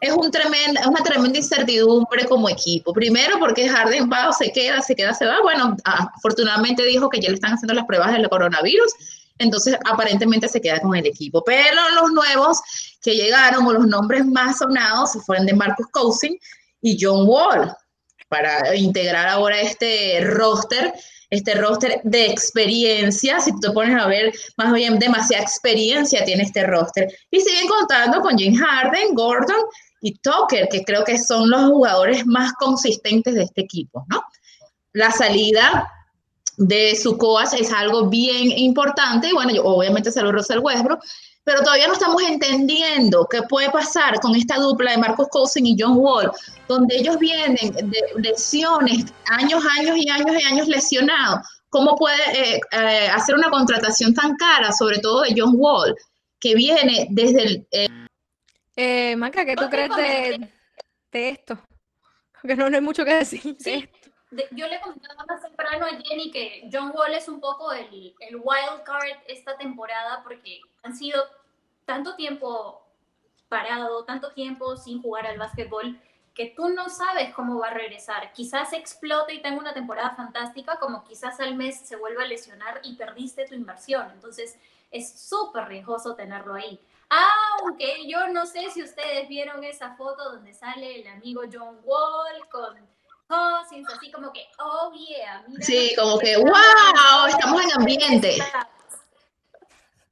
[0.00, 2.92] es un tremenda, una tremenda incertidumbre como equipo.
[2.92, 5.42] Primero porque Harden va se queda, se queda, se va.
[5.42, 8.92] Bueno, afortunadamente dijo que ya le están haciendo las pruebas del coronavirus,
[9.38, 11.42] entonces aparentemente se queda con el equipo.
[11.44, 12.60] Pero los nuevos
[13.02, 16.38] que llegaron, o los nombres más sonados, fueron de Marcus Cousins
[16.80, 17.74] y John Wall,
[18.28, 20.92] para integrar ahora este roster
[21.30, 26.44] este roster de experiencia, si tú te pones a ver, más bien demasiada experiencia tiene
[26.44, 27.08] este roster.
[27.30, 29.66] Y siguen contando con James Harden, Gordon
[30.00, 34.22] y Tucker, que creo que son los jugadores más consistentes de este equipo, ¿no?
[34.92, 35.90] La salida
[36.56, 41.00] de su coach es algo bien importante, y bueno, yo, obviamente lo Russell Westbrook,
[41.48, 45.76] pero todavía no estamos entendiendo qué puede pasar con esta dupla de Marcus Cousins y
[45.78, 46.30] John Wall,
[46.68, 51.40] donde ellos vienen de lesiones, años, años y años y años lesionados.
[51.70, 55.96] ¿Cómo puede eh, eh, hacer una contratación tan cara, sobre todo de John Wall,
[56.38, 57.66] que viene desde el...
[57.70, 57.88] Eh,
[58.76, 60.50] Eh, Maca, ¿qué tú crees de,
[61.12, 61.58] de esto?
[62.42, 63.70] Porque no, no hay mucho que decir de Sí.
[63.90, 64.10] esto.
[64.30, 68.14] de- yo le comentaba más temprano a Jenny que John Wall es un poco el,
[68.20, 71.22] el wild card esta temporada porque han sido
[71.88, 72.82] tanto tiempo
[73.48, 75.98] parado, tanto tiempo sin jugar al básquetbol,
[76.34, 78.30] que tú no sabes cómo va a regresar.
[78.34, 82.82] Quizás explote y tenga una temporada fantástica, como quizás al mes se vuelva a lesionar
[82.84, 84.06] y perdiste tu inversión.
[84.12, 84.58] Entonces
[84.90, 86.78] es súper riesgoso tenerlo ahí.
[87.08, 92.46] Aunque yo no sé si ustedes vieron esa foto donde sale el amigo John Wall
[92.50, 92.76] con
[93.28, 95.42] Cousins, así como que, oh yeah.
[95.48, 97.26] mira Sí, como que, wow, haciendo".
[97.28, 98.38] estamos en ambiente.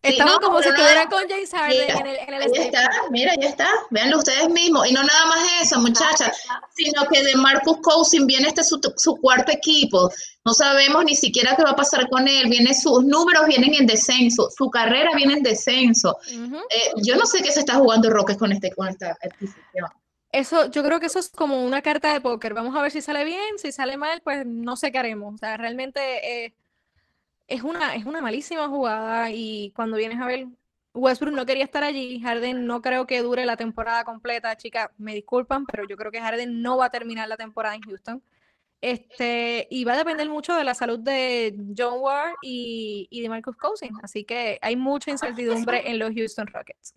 [0.09, 2.91] Estaban no, como si estuvieran con James Harden mira, en el, en el Ahí está,
[3.11, 3.69] mira, ya está.
[3.91, 4.87] Véanlo ustedes mismos.
[4.89, 6.31] Y no nada más eso, muchachas,
[6.75, 10.11] sino que de Marcus Cousin viene este su, su cuarto equipo.
[10.45, 12.49] No sabemos ni siquiera qué va a pasar con él.
[12.49, 16.17] Viene, sus números vienen en descenso, su carrera viene en descenso.
[16.31, 19.89] Eh, yo no sé qué se está jugando Rockets con, este, con esta adquisición.
[20.33, 22.55] Eso, yo creo que eso es como una carta de póker.
[22.55, 25.35] Vamos a ver si sale bien, si sale mal, pues no sé qué haremos.
[25.35, 26.55] O sea, realmente eh,
[27.49, 30.47] es una, es una malísima jugada y cuando vienes a ver,
[30.95, 35.15] Westbrook no quería estar allí, Harden no creo que dure la temporada completa, chicas, me
[35.15, 38.23] disculpan, pero yo creo que Harden no va a terminar la temporada en Houston.
[38.81, 43.29] Este, y va a depender mucho de la salud de John Wall y, y de
[43.29, 46.95] Marcus Cousins, así que hay mucha incertidumbre en los Houston Rockets.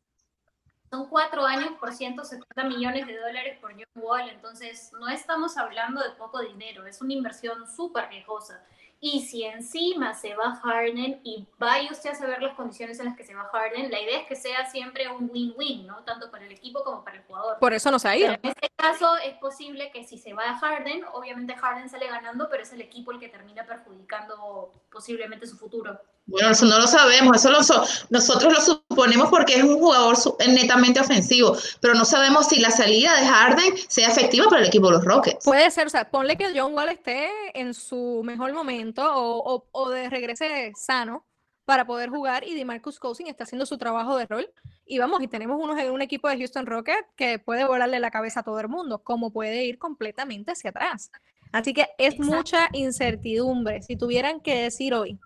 [0.90, 6.02] Son cuatro años por 170 millones de dólares por John Wall, entonces no estamos hablando
[6.04, 8.62] de poco dinero, es una inversión súper riesgosa.
[9.02, 13.16] Y si encima se va Harden y vaya usted a saber las condiciones en las
[13.16, 16.04] que se va Harden, la idea es que sea siempre un win-win, ¿no?
[16.04, 17.60] Tanto para el equipo como para el jugador.
[17.60, 18.28] Por eso no se ha ido.
[18.28, 22.08] Pero en este caso es posible que si se va a Harden, obviamente Harden sale
[22.08, 25.98] ganando, pero es el equipo el que termina perjudicando posiblemente su futuro.
[26.30, 30.16] Bueno, eso no lo sabemos, eso lo so- nosotros lo suponemos porque es un jugador
[30.48, 34.88] netamente ofensivo, pero no sabemos si la salida de Harden sea efectiva para el equipo
[34.88, 35.44] de los Rockets.
[35.44, 39.68] Puede ser, o sea, ponle que John Wall esté en su mejor momento o, o-
[39.72, 41.26] o de regrese sano
[41.66, 44.50] para poder jugar y DeMarcus Cousins está haciendo su trabajo de rol.
[44.86, 48.10] Y vamos, y tenemos unos en un equipo de Houston Rockets que puede volarle la
[48.10, 51.12] cabeza a todo el mundo, como puede ir completamente hacia atrás.
[51.52, 52.36] Así que es Exacto.
[52.36, 53.82] mucha incertidumbre.
[53.84, 55.20] Si tuvieran que decir hoy,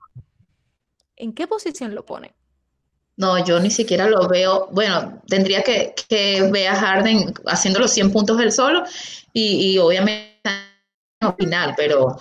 [1.16, 2.34] ¿en qué posición lo pone?
[3.16, 4.68] No, yo ni siquiera lo veo.
[4.72, 8.84] Bueno, tendría que, que ver a Harden haciendo los 100 puntos él solo
[9.32, 10.42] y, y obviamente
[11.22, 12.18] al final, pero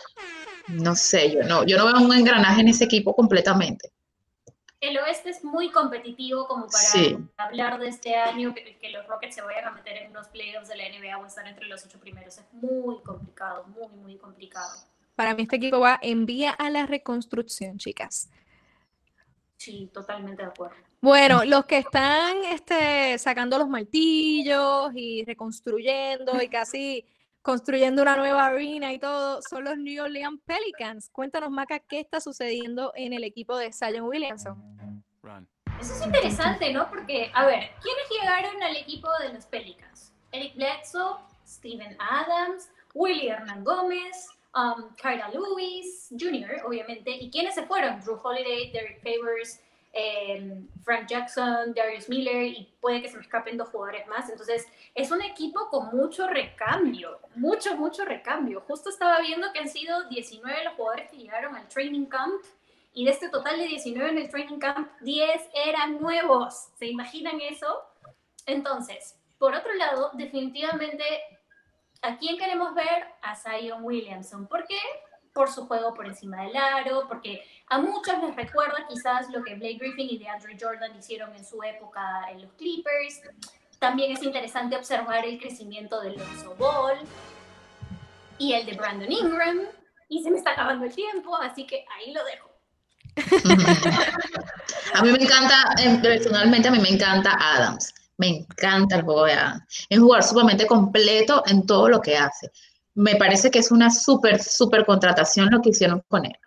[0.69, 3.91] no sé, yo no, yo no veo un engranaje en ese equipo completamente.
[4.81, 7.17] El oeste es muy competitivo como para Sí.
[7.37, 10.69] hablar de este año, que, que los Rockets se vayan a meter en los playoffs
[10.69, 12.37] de la NBA o estar entre los ocho primeros.
[12.39, 14.73] Es muy complicado, muy, muy complicado.
[15.15, 18.29] Para mí este equipo va en vía a la reconstrucción, chicas.
[19.63, 20.75] Sí, totalmente de acuerdo.
[21.01, 27.07] Bueno, los que están este, sacando los martillos y reconstruyendo y casi
[27.43, 31.11] construyendo una nueva arena y todo, son los New Orleans Pelicans.
[31.11, 35.05] Cuéntanos, Maca, qué está sucediendo en el equipo de Zion Williamson.
[35.23, 35.49] Run.
[35.81, 36.91] Eso es interesante, ¿no?
[36.91, 40.13] Porque, a ver, ¿quiénes llegaron al equipo de los Pelicans?
[40.33, 44.91] Eric Bledsoe, Steven Adams, Willie Hernán Gómez, um,
[45.33, 47.11] Lewis Jr., obviamente.
[47.11, 48.01] ¿Y quiénes se fueron?
[48.01, 49.61] Drew Holiday, Derek Favors,
[49.93, 54.29] eh, Frank Jackson, Darius Miller, y puede que se me escapen dos jugadores más.
[54.31, 58.63] Entonces, es un equipo con mucho recambio, mucho, mucho recambio.
[58.63, 62.43] Justo estaba viendo que han sido 19 los jugadores que llegaron al training camp
[62.95, 66.69] y de este total de 19 en el training camp, 10 eran nuevos.
[66.79, 67.83] ¿Se imaginan eso?
[68.47, 71.05] Entonces, por otro lado, definitivamente,
[72.03, 73.07] ¿a quién queremos ver?
[73.23, 74.47] A Zion Williamson.
[74.47, 74.79] ¿Por qué?
[75.33, 79.55] Por su juego por encima del aro, porque a muchos les recuerda quizás lo que
[79.55, 83.23] Blake Griffin y DeAndre Jordan hicieron en su época en los Clippers.
[83.79, 86.99] También es interesante observar el crecimiento de Lonzo Ball
[88.39, 89.61] y el de Brandon Ingram.
[90.09, 92.51] Y se me está acabando el tiempo, así que ahí lo dejo.
[94.95, 97.95] A mí me encanta, eh, personalmente a mí me encanta Adams.
[98.23, 99.65] Me encanta el juego de Adams.
[99.89, 102.53] Es un jugador sumamente completo en todo lo que hace.
[102.95, 106.39] Me parece que es una súper, súper contratación lo que hicieron con él.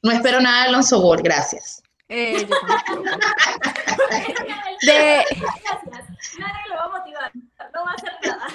[0.00, 1.82] No espero nada de Alonso Ball, gracias.
[2.08, 3.02] Eh, yo tampoco.
[4.80, 6.38] De Gracias.
[6.38, 7.32] Nadie lo va a motivar.
[7.74, 8.46] No va a hacer nada.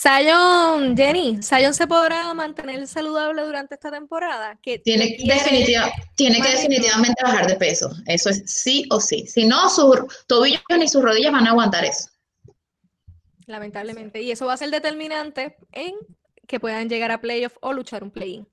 [0.00, 4.56] Zion, Jenny, Zion se podrá mantener saludable durante esta temporada.
[4.62, 7.90] Que Tiene, definitiva- tiene que definitivamente bajar de peso.
[8.06, 9.26] Eso es sí o sí.
[9.26, 12.10] Si no, sus tobillos ni sus rodillas van a aguantar eso.
[13.46, 14.20] lamentablemente.
[14.20, 15.94] Y eso va a ser determinante en
[16.46, 18.46] que puedan llegar a playoff o luchar un play-in.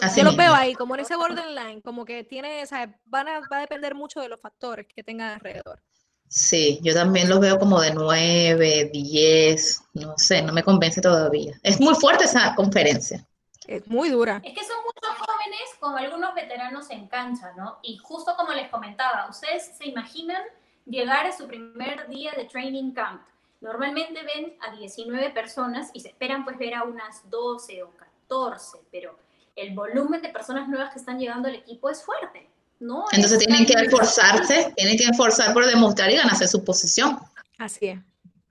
[0.00, 0.38] Así Yo mismo.
[0.42, 3.60] veo ahí, como en ese borderline, como que tiene, o sea, van a, va a
[3.60, 5.82] depender mucho de los factores que tengan alrededor.
[6.28, 11.58] Sí, yo también los veo como de 9, 10, no sé, no me convence todavía.
[11.62, 13.26] Es muy fuerte esa conferencia.
[13.66, 14.40] Es muy dura.
[14.44, 17.78] Es que son muchos jóvenes con algunos veteranos en cancha, ¿no?
[17.82, 20.42] Y justo como les comentaba, ustedes se imaginan
[20.84, 23.22] llegar a su primer día de training camp.
[23.60, 28.78] Normalmente ven a 19 personas y se esperan pues ver a unas 12 o 14,
[28.90, 29.18] pero
[29.56, 32.48] el volumen de personas nuevas que están llegando al equipo es fuerte.
[32.78, 37.18] No Entonces es tienen que esforzarse, tienen que esforzar por demostrar y ganarse su posición.
[37.58, 38.00] Así es.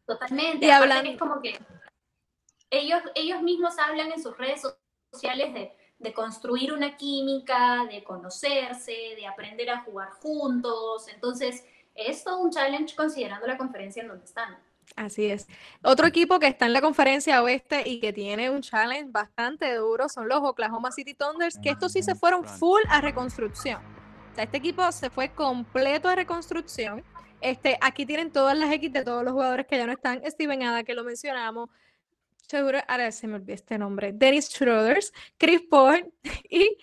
[0.08, 0.66] Totalmente.
[0.66, 1.60] Y aparte hablan- que es como que
[2.72, 4.78] ellos, ellos mismos hablan en sus redes so-
[5.14, 11.08] sociales de, de construir una química, de conocerse, de aprender a jugar juntos.
[11.14, 11.64] Entonces,
[11.94, 14.58] es todo un challenge considerando la conferencia en donde están.
[14.96, 15.48] Así es.
[15.84, 20.10] Otro equipo que está en la conferencia oeste y que tiene un challenge bastante duro
[20.10, 23.82] son los Oklahoma City Thunders, que estos sí se fueron full a reconstrucción.
[24.36, 27.04] Sea, este equipo se fue completo a reconstrucción.
[27.40, 30.22] Este, aquí tienen todas las X de todos los jugadores que ya no están.
[30.26, 31.70] Steven Ada, que lo mencionamos.
[32.48, 34.12] Seguro, ahora se me olvidó este nombre.
[34.14, 36.14] Dennis Schroeders, Chris Paul
[36.50, 36.78] y,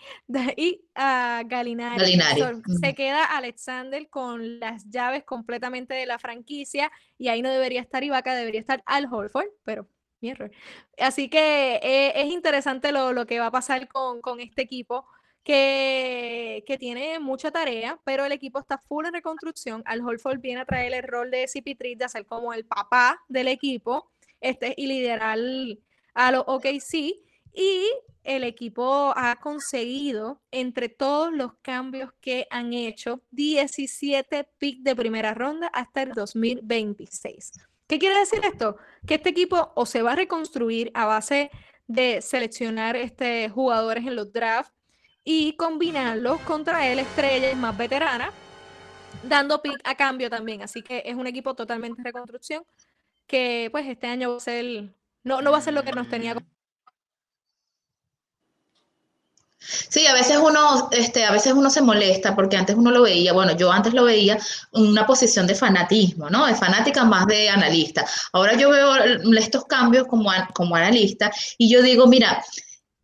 [0.57, 1.99] y ah, Gallinari.
[1.99, 2.79] Gallinari, So, ujú.
[2.81, 8.03] Se queda Alexander con las llaves completamente de la franquicia y ahí no debería estar
[8.03, 9.87] Ibaka, debería estar Al Horford, pero
[10.21, 10.51] mi error.
[10.99, 15.07] Así que eh, es interesante lo, lo que va a pasar con, con este equipo
[15.45, 19.83] que, que tiene mucha tarea, pero el equipo está full en reconstrucción.
[19.87, 23.49] Al Horford viene a traer el rol de CP3 de ser como el papá del
[23.49, 25.39] equipo este, y liderar
[26.15, 27.17] a los OKC.
[27.55, 27.87] Y
[28.25, 35.35] el equipo ha conseguido, entre todos los cambios que han hecho, 17 picks de primera
[35.35, 37.53] ronda hasta el 2026.
[37.89, 38.77] ¿Qué quiere decir esto?
[39.07, 41.51] Que este equipo o se va a reconstruir a base
[41.89, 44.73] de seleccionar este, jugadores en los drafts
[45.25, 48.31] y combinarlos contra él estrellas más veteranas,
[49.23, 50.63] dando pick a cambio también.
[50.63, 52.65] Así que es un equipo totalmente en reconstrucción
[53.27, 54.95] que pues este año va a ser,
[55.25, 56.35] no, no va a ser lo que nos tenía
[59.89, 63.33] Sí, a veces uno, este, a veces uno se molesta porque antes uno lo veía,
[63.33, 64.37] bueno, yo antes lo veía
[64.73, 66.47] una posición de fanatismo, ¿no?
[66.47, 68.05] De fanática más de analista.
[68.33, 68.97] Ahora yo veo
[69.39, 72.43] estos cambios como, como analista y yo digo, mira,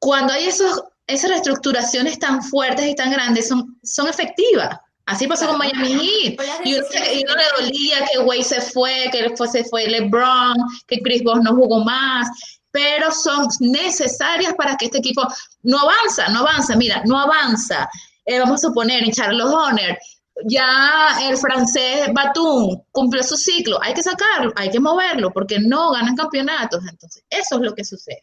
[0.01, 4.79] cuando hay esos, esas reestructuraciones tan fuertes y tan grandes, son, son efectivas.
[5.07, 6.37] Así pasó con Miami Heat.
[6.65, 9.87] Y uno, se- y uno le dolía que Wade se fue, que después se fue
[9.89, 10.55] LeBron,
[10.87, 12.29] que Chris Bosh no jugó más,
[12.71, 15.27] pero son necesarias para que este equipo
[15.63, 17.89] no avanza, no avanza, mira, no avanza.
[18.27, 19.99] Eh, vamos a suponer en Charles Horner,
[20.45, 25.91] ya el francés Batum cumplió su ciclo, hay que sacarlo, hay que moverlo, porque no
[25.93, 26.85] ganan campeonatos.
[26.89, 28.23] Entonces, eso es lo que sucede.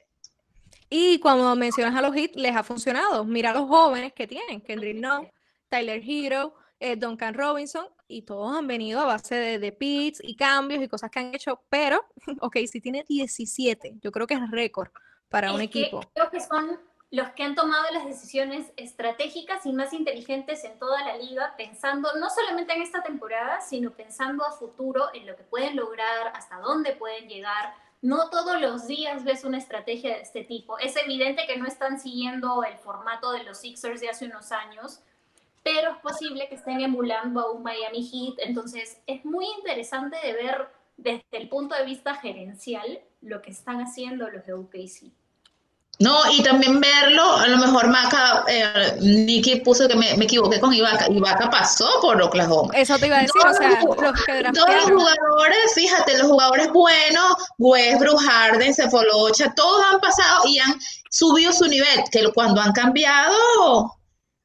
[0.98, 3.26] Y cuando mencionas a los hits, les ha funcionado.
[3.26, 5.30] Mira a los jóvenes que tienen, Kendrick Nunn,
[5.68, 10.38] Tyler Hero, eh, Duncan Robinson, y todos han venido a base de, de picks y
[10.38, 12.02] cambios y cosas que han hecho, pero,
[12.40, 14.88] ok, si tiene 17, yo creo que es récord
[15.28, 16.00] para un Es que equipo.
[16.14, 16.80] creo que son
[17.12, 22.10] los que han tomado las decisiones estratégicas y más inteligentes en toda la liga, pensando
[22.18, 26.58] no solamente en esta temporada, sino pensando a futuro en lo que pueden lograr, hasta
[26.60, 27.74] dónde pueden llegar.
[28.06, 30.78] No todos los días ves una estrategia de este tipo.
[30.78, 35.00] Es evidente que no están siguiendo el formato de los Sixers de hace unos años,
[35.64, 38.48] pero es posible que estén emulando a un Miami Heat.
[38.48, 43.82] Entonces, es muy interesante de ver desde el punto de vista gerencial lo que están
[43.82, 45.12] haciendo los de OKC.
[46.00, 50.60] No, y también verlo, a lo mejor Maca, eh, Nicky puso que me, me equivoqué
[50.60, 51.10] con Ibaka.
[51.10, 52.74] Ibaka pasó por Oklahoma.
[52.76, 56.28] Eso te iba a decir, o Todos sea, los que Todos los jugadores, fíjate, los
[56.28, 60.76] jugadores buenos, Westbrook, Harden, Sefolocha, todos han pasado y han
[61.10, 63.96] subido su nivel, que cuando han cambiado,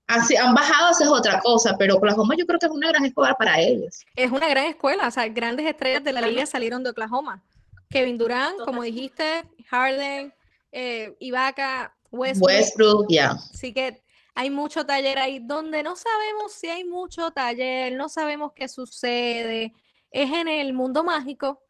[0.06, 3.04] así, han bajado, eso es otra cosa, pero Oklahoma yo creo que es una gran
[3.04, 4.04] escuela para ellos.
[4.14, 7.42] Es una gran escuela, o sea, grandes estrellas de la liga salieron de Oklahoma.
[7.90, 10.32] Kevin Durant, como dijiste, Harden,
[10.72, 12.48] eh, Ibaka, Westbrook.
[12.48, 13.30] Westbrook, ya.
[13.30, 14.02] Así que
[14.34, 19.72] hay mucho taller ahí donde no sabemos si hay mucho taller, no sabemos qué sucede.
[20.10, 21.62] Es en el mundo mágico,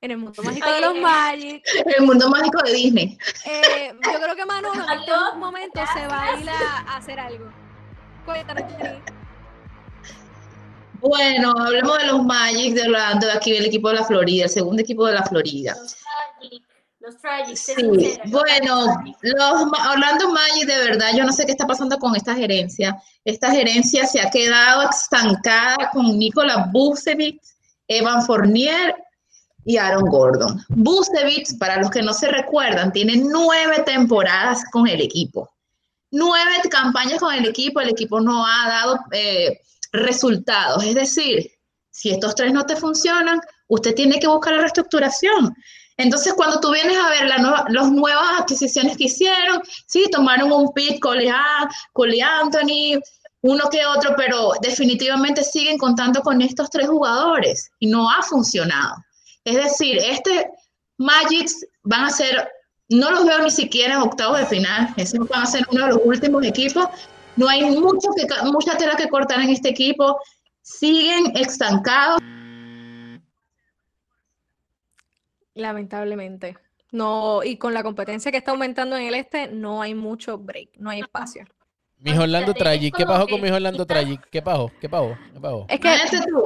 [0.00, 1.00] en el mundo mágico de los Oye.
[1.00, 1.64] Magic.
[1.98, 3.18] El mundo mágico de Disney.
[3.44, 6.96] Eh, yo creo que Manolo en Adiós, algún momento se va a ir a, a
[6.96, 7.50] hacer algo.
[8.24, 8.64] Cuéntanos.
[11.00, 14.50] Bueno, hablemos de los Magic de Orlando, de aquí del equipo de la Florida, el
[14.50, 15.76] segundo equipo de la Florida.
[17.06, 21.64] Los Tragic, Sí, los bueno, los Orlando Magic, de verdad, yo no sé qué está
[21.64, 23.00] pasando con esta gerencia.
[23.24, 27.40] Esta gerencia se ha quedado estancada con Nicolas Vucevic,
[27.86, 28.96] Evan Fournier
[29.64, 30.60] y Aaron Gordon.
[30.68, 35.48] Vucevic, para los que no se recuerdan, tiene nueve temporadas con el equipo.
[36.10, 39.60] Nueve campañas con el equipo, el equipo no ha dado eh,
[39.92, 40.82] resultados.
[40.82, 41.52] Es decir,
[41.90, 45.54] Si estos tres no te funcionan, usted tiene que buscar la reestructuración.
[45.98, 51.00] Entonces, cuando tú vienes a ver las nuevas adquisiciones que hicieron, sí, tomaron un pick,
[51.00, 51.30] Coley,
[51.92, 53.00] Coley Anthony,
[53.42, 58.96] uno que otro, pero definitivamente siguen contando con estos tres jugadores y no ha funcionado.
[59.44, 60.50] Es decir, este
[60.98, 61.48] Magic
[61.84, 62.50] van a ser,
[62.88, 65.92] no los veo ni siquiera en octavos de final, esos van a ser uno de
[65.92, 66.86] los últimos equipos.
[67.36, 70.18] No hay mucho que, mucha tela que cortar en este equipo,
[70.62, 72.18] siguen estancados.
[75.56, 76.56] Lamentablemente.
[76.92, 80.76] No, y con la competencia que está aumentando en el este, no hay mucho break,
[80.78, 81.44] no hay espacio.
[81.98, 84.20] Mi Orlando Tragic, ¿qué pasó con mi Orlando Tragic?
[84.30, 84.70] ¿Qué pasó?
[84.80, 85.16] ¿Qué pasó?
[85.32, 85.66] ¿Qué pasó?
[85.68, 85.88] Es que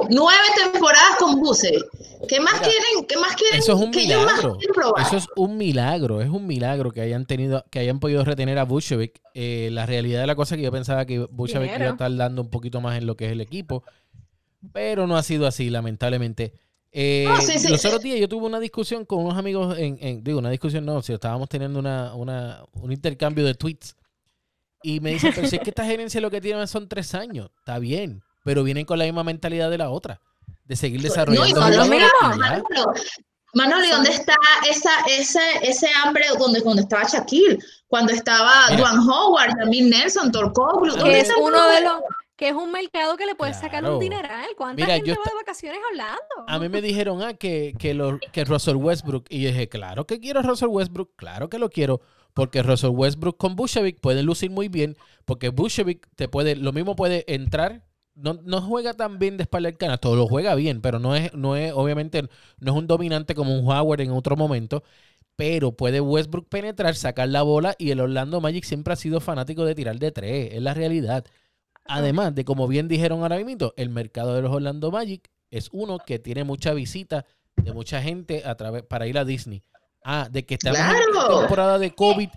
[0.09, 1.77] nueve temporadas con Buse.
[2.27, 3.05] ¿Qué más quieren?
[3.07, 3.59] ¿Qué más quieren?
[3.59, 4.57] Eso es un milagro.
[4.97, 8.63] Eso es un milagro, es un milagro que hayan tenido, que hayan podido retener a
[8.63, 9.21] Bushevik.
[9.33, 12.15] Eh, la realidad de la cosa es que yo pensaba que Bushevik iba a estar
[12.15, 13.83] dando un poquito más en lo que es el equipo,
[14.71, 16.53] pero no ha sido así, lamentablemente.
[16.93, 17.25] Eh,
[17.69, 21.01] los otros días yo tuve una discusión con unos amigos, en, digo, una discusión no,
[21.01, 23.95] si estábamos teniendo una, una, un intercambio de tweets
[24.83, 27.49] y me dicen, pero si es que esta gerencia lo que tiene son tres años,
[27.59, 30.19] está bien, pero vienen con la misma mentalidad de la otra,
[30.65, 31.55] de seguir desarrollando.
[31.55, 32.93] No, Manolo,
[33.53, 34.35] Manolo, ¿y dónde está
[34.69, 37.59] esa, esa, ese hambre donde, cuando estaba Shaquille?
[37.87, 40.95] Cuando estaba Duan Howard, también Nelson, Torcoglu.
[41.03, 42.01] Que es uno de los
[42.41, 44.47] que es un mercado que le puedes sacar un dineral.
[44.57, 46.17] ¿Cuánta gente va de vacaciones hablando?
[46.47, 49.27] A mí me dijeron ah, que, que, lo, que Russell Westbrook.
[49.29, 52.01] Y yo dije, claro que quiero a Russell Westbrook, claro que lo quiero.
[52.33, 54.97] Porque Russell Westbrook con Bushevic puede lucir muy bien.
[55.25, 57.83] Porque Bushevic te puede, lo mismo puede entrar.
[58.15, 61.31] No, no juega tan bien de espalda al canasto, lo juega bien, pero no es,
[61.35, 62.23] no es, obviamente,
[62.57, 64.81] no es un dominante como un Howard en otro momento.
[65.35, 69.63] Pero puede Westbrook penetrar, sacar la bola y el Orlando Magic siempre ha sido fanático
[69.63, 70.55] de tirar de tres.
[70.55, 71.23] Es la realidad.
[71.91, 75.97] Además de, como bien dijeron ahora mismo, el mercado de los Orlando Magic es uno
[75.99, 77.25] que tiene mucha visita
[77.57, 79.61] de mucha gente a través para ir a Disney.
[80.03, 82.29] Ah, de que estamos en temporada de COVID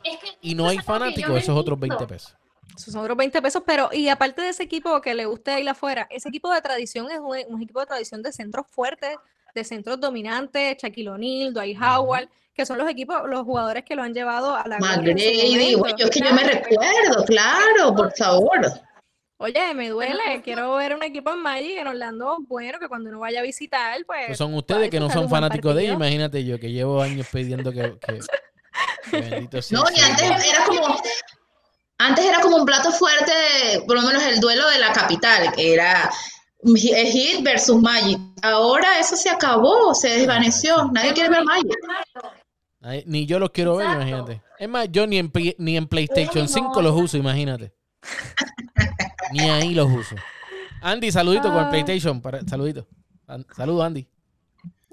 [0.42, 2.36] y no hay fanáticos, esos otros 20 pesos.
[2.76, 5.68] Esos son otros 20 pesos, pero y aparte de ese equipo que le guste ir
[5.68, 9.16] afuera, ese equipo de tradición es un, equipo de tradición de centros fuertes,
[9.54, 14.02] de centros dominantes, Shaquille O'Neal, Dwight Howard, que son los equipos, los jugadores que lo
[14.02, 18.60] han llevado a la Madre, yo es que yo me recuerdo, claro, por favor.
[19.38, 23.18] Oye, me duele, quiero ver un equipo en Magic en Orlando, bueno, que cuando uno
[23.18, 24.26] vaya a visitar, pues...
[24.28, 27.72] pues son ustedes que no son fanáticos de ellos, imagínate yo, que llevo años pidiendo
[27.72, 27.98] que...
[27.98, 28.20] que,
[29.72, 30.96] no, y antes era como...
[31.98, 33.32] Antes era como un plato fuerte,
[33.86, 36.10] por lo menos el duelo de la capital, que era
[36.64, 38.18] Heat versus Magic.
[38.42, 43.06] Ahora eso se acabó, se desvaneció, nadie quiere ver Magic.
[43.06, 44.42] ni yo los quiero ver, imagínate.
[44.58, 47.72] Es más, yo ni en, ni en PlayStation 5 los uso, imagínate.
[49.32, 50.16] Ni ahí los uso.
[50.80, 51.70] Andy, saludito con ah.
[51.70, 52.20] PlayStation.
[52.20, 52.86] Para, saludito.
[53.56, 54.06] Saludo, Andy.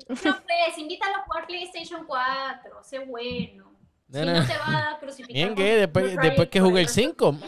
[0.08, 2.84] No, pues, invítalo a jugar PlayStation 4.
[2.84, 3.72] Sé bueno.
[4.12, 5.34] Si no, te va a crucificar.
[5.34, 5.76] Bien, ¿qué?
[5.78, 7.32] Después, después que jugué el 5.
[7.32, 7.40] Mm,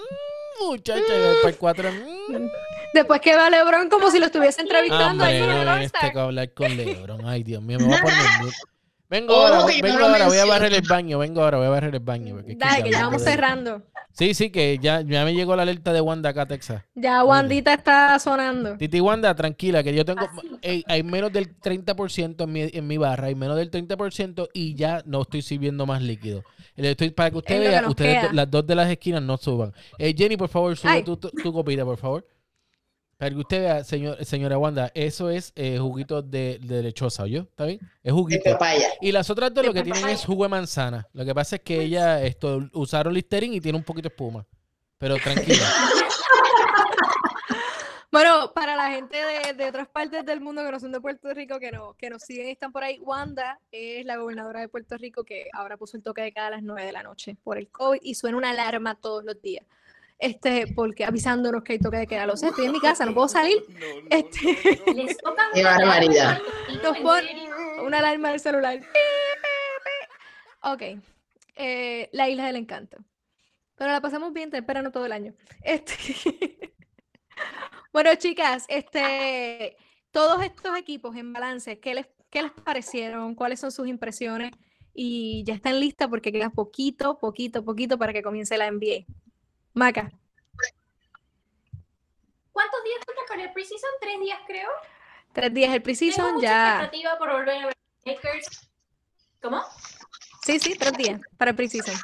[0.67, 1.91] muchacha, después el 4.
[1.91, 2.47] Mm.
[2.93, 7.25] Después que va LeBron como si lo estuviese entrevistando el este que hablar con LeBron.
[7.25, 8.17] Ay, Dios mío, me voy a poner.
[9.13, 11.99] Vengo ahora, vengo ahora, voy a barrer el baño, vengo ahora, voy a barrer el
[11.99, 12.35] baño.
[12.57, 13.83] Dale, que ya vamos cerrando.
[14.11, 16.81] Sí, sí, que ya, ya me llegó la alerta de Wanda acá, Texas.
[16.95, 18.75] Ya Wandita está sonando.
[18.75, 20.27] Titi Wanda, tranquila, que yo tengo.
[20.87, 25.03] hay menos del 30% en mi, en mi barra, hay menos del 30% y ya
[25.05, 26.43] no estoy sirviendo más líquido.
[26.75, 29.73] Estoy, para que usted vea, ustedes, las dos de las esquinas no suban.
[29.99, 32.25] Eh, Jenny, por favor, sube tu, tu copita, por favor.
[33.23, 37.43] Para que usted vea, señor, señora Wanda, eso es eh, juguito de, lechosa, ¿oyó?
[37.43, 37.79] ¿Está bien?
[38.03, 38.57] Es juguito.
[38.99, 41.07] Y las otras dos lo que tienen es jugo de manzana.
[41.13, 44.45] Lo que pasa es que ella esto, usaron Listerine y tiene un poquito de espuma.
[44.97, 45.65] Pero tranquila.
[48.11, 49.17] Bueno, para la gente
[49.55, 52.21] de, otras partes del mundo que no son de Puerto Rico, que, no, que nos
[52.21, 55.97] siguen y están por ahí, Wanda es la gobernadora de Puerto Rico que ahora puso
[55.97, 58.37] el toque de cada a las 9 de la noche por el COVID y suena
[58.37, 59.65] una alarma todos los días
[60.19, 62.25] este, porque avisándonos que hay toque de queda.
[62.25, 63.57] Lo sé, estoy en mi casa, no puedo salir.
[64.09, 64.39] Este,
[65.53, 66.39] Qué barbaridad.
[66.81, 66.97] Nos
[67.83, 68.79] una alarma del celular.
[70.61, 70.81] Ok.
[71.55, 72.97] Eh, la isla del encanto.
[73.75, 75.33] Pero la pasamos bien, te esperando todo el año.
[75.61, 76.73] Este...
[77.93, 79.75] bueno, chicas, este,
[80.11, 83.35] todos estos equipos en balance, ¿qué les, ¿qué les parecieron?
[83.35, 84.51] ¿Cuáles son sus impresiones?
[84.93, 89.05] Y ya están listas porque queda poquito, poquito, poquito para que comience la NBA.
[89.73, 90.11] Maca.
[92.51, 93.89] ¿Cuántos días falta con el preseason?
[93.99, 94.69] ¿Tres días, creo?
[95.33, 96.75] Tres días el preseason, ya.
[96.75, 98.69] expectativa por volver a ver Lakers.
[99.41, 99.63] ¿Cómo?
[100.43, 101.95] Sí, sí, tres días para el preseason.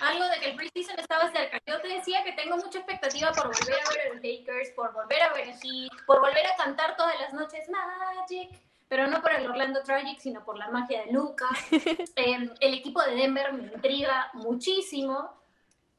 [0.00, 1.60] algo de que el preseason estaba cerca.
[1.66, 4.92] Yo te decía que tengo mucha expectativa por volver a ver a los Lakers, por
[4.92, 8.50] volver a ver a Heat, por volver a cantar todas las noches Magic,
[8.88, 11.48] pero no por el Orlando Tragic, sino por la magia de Luca.
[12.16, 15.43] Eh, el equipo de Denver me intriga muchísimo.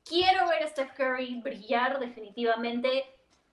[0.05, 3.05] Quiero ver a Steph Curry brillar definitivamente.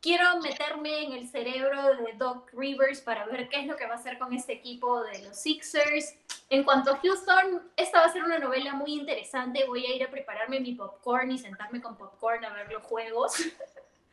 [0.02, 3.94] Quiero meterme en el cerebro de Doc Rivers para ver qué es lo que va
[3.94, 6.14] a hacer con este equipo de los Sixers.
[6.50, 9.64] En cuanto a Houston, esta va a ser una novela muy interesante.
[9.66, 13.32] Voy a ir a prepararme mi popcorn y sentarme con popcorn a ver los juegos.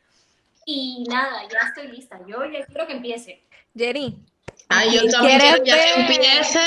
[0.64, 2.20] y nada, ya estoy lista.
[2.26, 3.42] Yo ya quiero que empiece.
[3.74, 4.24] Jenny.
[4.68, 6.60] Ay, yo también quiero ya que empiece,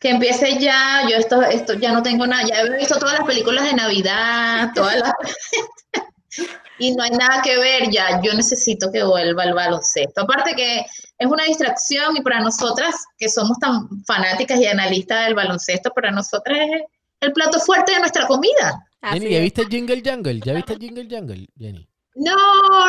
[0.00, 1.06] que empiece ya.
[1.08, 2.46] Yo esto, esto ya no tengo nada.
[2.46, 5.12] Ya he visto todas las películas de Navidad, todas las
[6.78, 8.20] y no hay nada que ver ya.
[8.22, 10.22] Yo necesito que vuelva el baloncesto.
[10.22, 10.80] Aparte que
[11.18, 16.10] es una distracción y para nosotras que somos tan fanáticas y analistas del baloncesto, para
[16.10, 16.82] nosotras es
[17.20, 18.86] el plato fuerte de nuestra comida.
[19.02, 20.40] Jenny, ¿ya viste Jingle Jungle?
[20.40, 21.87] ¿Ya viste Jingle Jungle, Jenny?
[22.18, 22.34] No,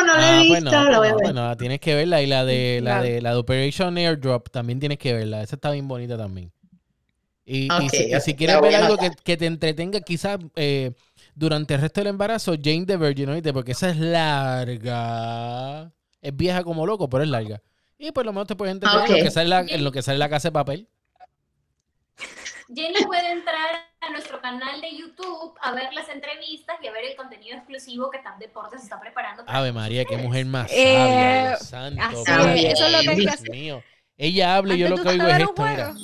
[0.04, 0.70] no la he Ah, visto.
[0.70, 1.22] bueno, la voy a bueno, ver.
[1.34, 3.04] bueno, tienes que verla y la de la Claro.
[3.04, 5.42] de la de Operation Airdrop también tienes que verla.
[5.42, 6.50] Esa está bien bonita también.
[7.44, 10.92] Y, si, y quieres ver algo que, que te entretenga quizás eh,
[11.34, 13.52] durante el resto del embarazo, Jane the Virgin, ¿oíste?
[13.52, 15.90] Porque esa es larga.
[16.20, 17.60] Es vieja como loco, pero es larga.
[17.98, 20.02] Y por lo menos te puedes entretener en, lo que sale la, en lo que
[20.02, 20.88] sale la casa de papel.
[22.72, 27.04] Jenny puede entrar a nuestro canal de YouTube a ver las entrevistas y a ver
[27.04, 29.44] el contenido exclusivo que TAP Deportes está preparando.
[29.44, 32.02] para Ave María, qué mujer más Eh, sabia, Dios santo.
[32.50, 33.82] así eso es lo que Dios mío.
[34.16, 35.94] Ella habla y yo lo que oigo es esto, mira.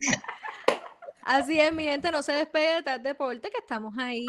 [1.26, 4.26] Así es, mi gente, no se despegue de Taz Deporte, que estamos ahí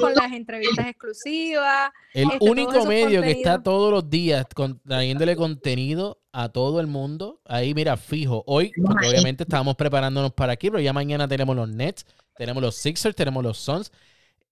[0.00, 1.90] con las entrevistas exclusivas.
[2.14, 6.86] El Este, único medio que está todos los días con- trayéndole contenido a todo el
[6.86, 7.40] mundo.
[7.44, 8.44] Ahí, mira, fijo.
[8.46, 12.76] Hoy, porque obviamente estábamos preparándonos para aquí, pero ya mañana tenemos los Nets, tenemos los
[12.76, 13.90] Sixers, tenemos los Suns,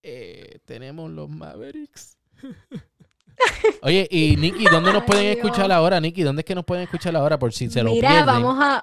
[0.02, 2.18] eh, tenemos los Mavericks.
[3.82, 5.36] Oye, y Nicky, ¿dónde nos Ay, pueden Dios.
[5.36, 6.22] escuchar ahora, Nicky?
[6.22, 7.38] ¿Dónde es que nos pueden escuchar ahora?
[7.38, 8.26] Por si se lo Mira, pierden.
[8.26, 8.82] vamos a,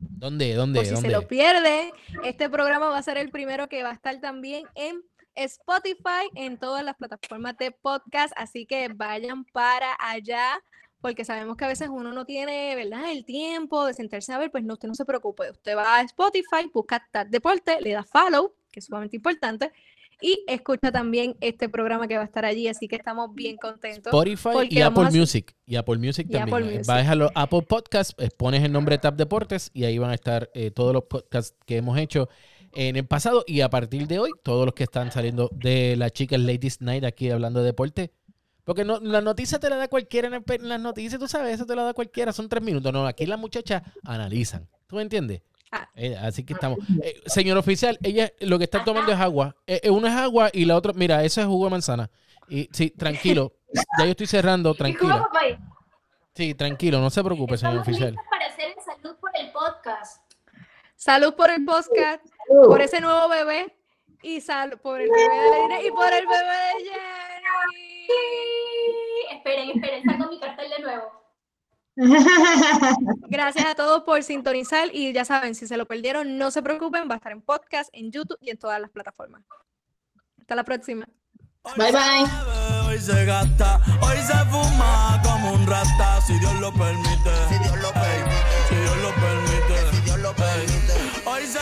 [0.00, 0.54] ¿Dónde?
[0.54, 0.80] ¿Dónde?
[0.80, 1.08] por si ¿Dónde?
[1.08, 1.92] se lo pierde,
[2.24, 5.02] este programa va a ser el primero que va a estar también en
[5.34, 10.60] Spotify, en todas las plataformas de podcast, así que vayan para allá,
[11.00, 14.50] porque sabemos que a veces uno no tiene, ¿verdad?, el tiempo de sentarse a ver,
[14.50, 18.04] pues no, usted no se preocupe, usted va a Spotify, busca Taz Deporte, le da
[18.04, 19.72] follow, que es sumamente importante,
[20.20, 24.12] y escucha también este programa que va a estar allí, así que estamos bien contentos.
[24.12, 25.54] Spotify y Apple a Music.
[25.66, 26.54] Y Apple Music Y también.
[26.54, 26.86] Apple Music.
[26.86, 30.10] Vas a los Apple Podcasts, eh, pones el nombre de Tap Deportes y ahí van
[30.10, 32.28] a estar eh, todos los podcasts que hemos hecho
[32.72, 36.12] en el pasado y a partir de hoy, todos los que están saliendo de las
[36.12, 38.12] chicas Ladies Night aquí hablando de deporte.
[38.64, 41.54] Porque no, la noticia te la da cualquiera en, el en las noticias, tú sabes,
[41.54, 42.92] eso te la da cualquiera, son tres minutos.
[42.92, 44.68] No, aquí las muchachas analizan.
[44.86, 45.42] ¿Tú me entiendes?
[45.72, 45.88] Ah.
[45.94, 46.78] Eh, así que estamos.
[47.02, 49.54] Eh, señor oficial, ella lo que está tomando es agua.
[49.66, 52.10] Eh, eh, una es agua y la otra, mira, eso es jugo de manzana.
[52.48, 53.52] Y sí, tranquilo.
[53.98, 55.18] Ya yo estoy cerrando, ¿Y cómo, tranquilo.
[55.22, 55.40] papá?
[56.34, 58.16] Sí, tranquilo, no se preocupe, señor oficial.
[58.30, 60.22] para hacer salud por el podcast.
[60.96, 62.24] Salud por el podcast,
[62.64, 63.74] por ese nuevo bebé,
[64.22, 68.06] y salud por el bebé de Leire y por el bebé de Jenny.
[69.36, 71.19] Esperen, esperen, saco mi cartel de nuevo.
[73.28, 77.08] Gracias a todos por sintonizar y ya saben, si se lo perdieron, no se preocupen,
[77.08, 79.42] va a estar en podcast, en YouTube y en todas las plataformas.
[80.38, 81.06] Hasta la próxima.
[81.76, 82.88] Bye bye.
[82.88, 87.30] Hoy se gasta, hoy se fuma como un rata, si Dios lo permite.
[87.48, 88.68] Si Dios lo permite.
[88.68, 89.90] Si Dios lo permite.
[89.90, 90.92] Si Dios lo permite.
[91.26, 91.58] Hoy se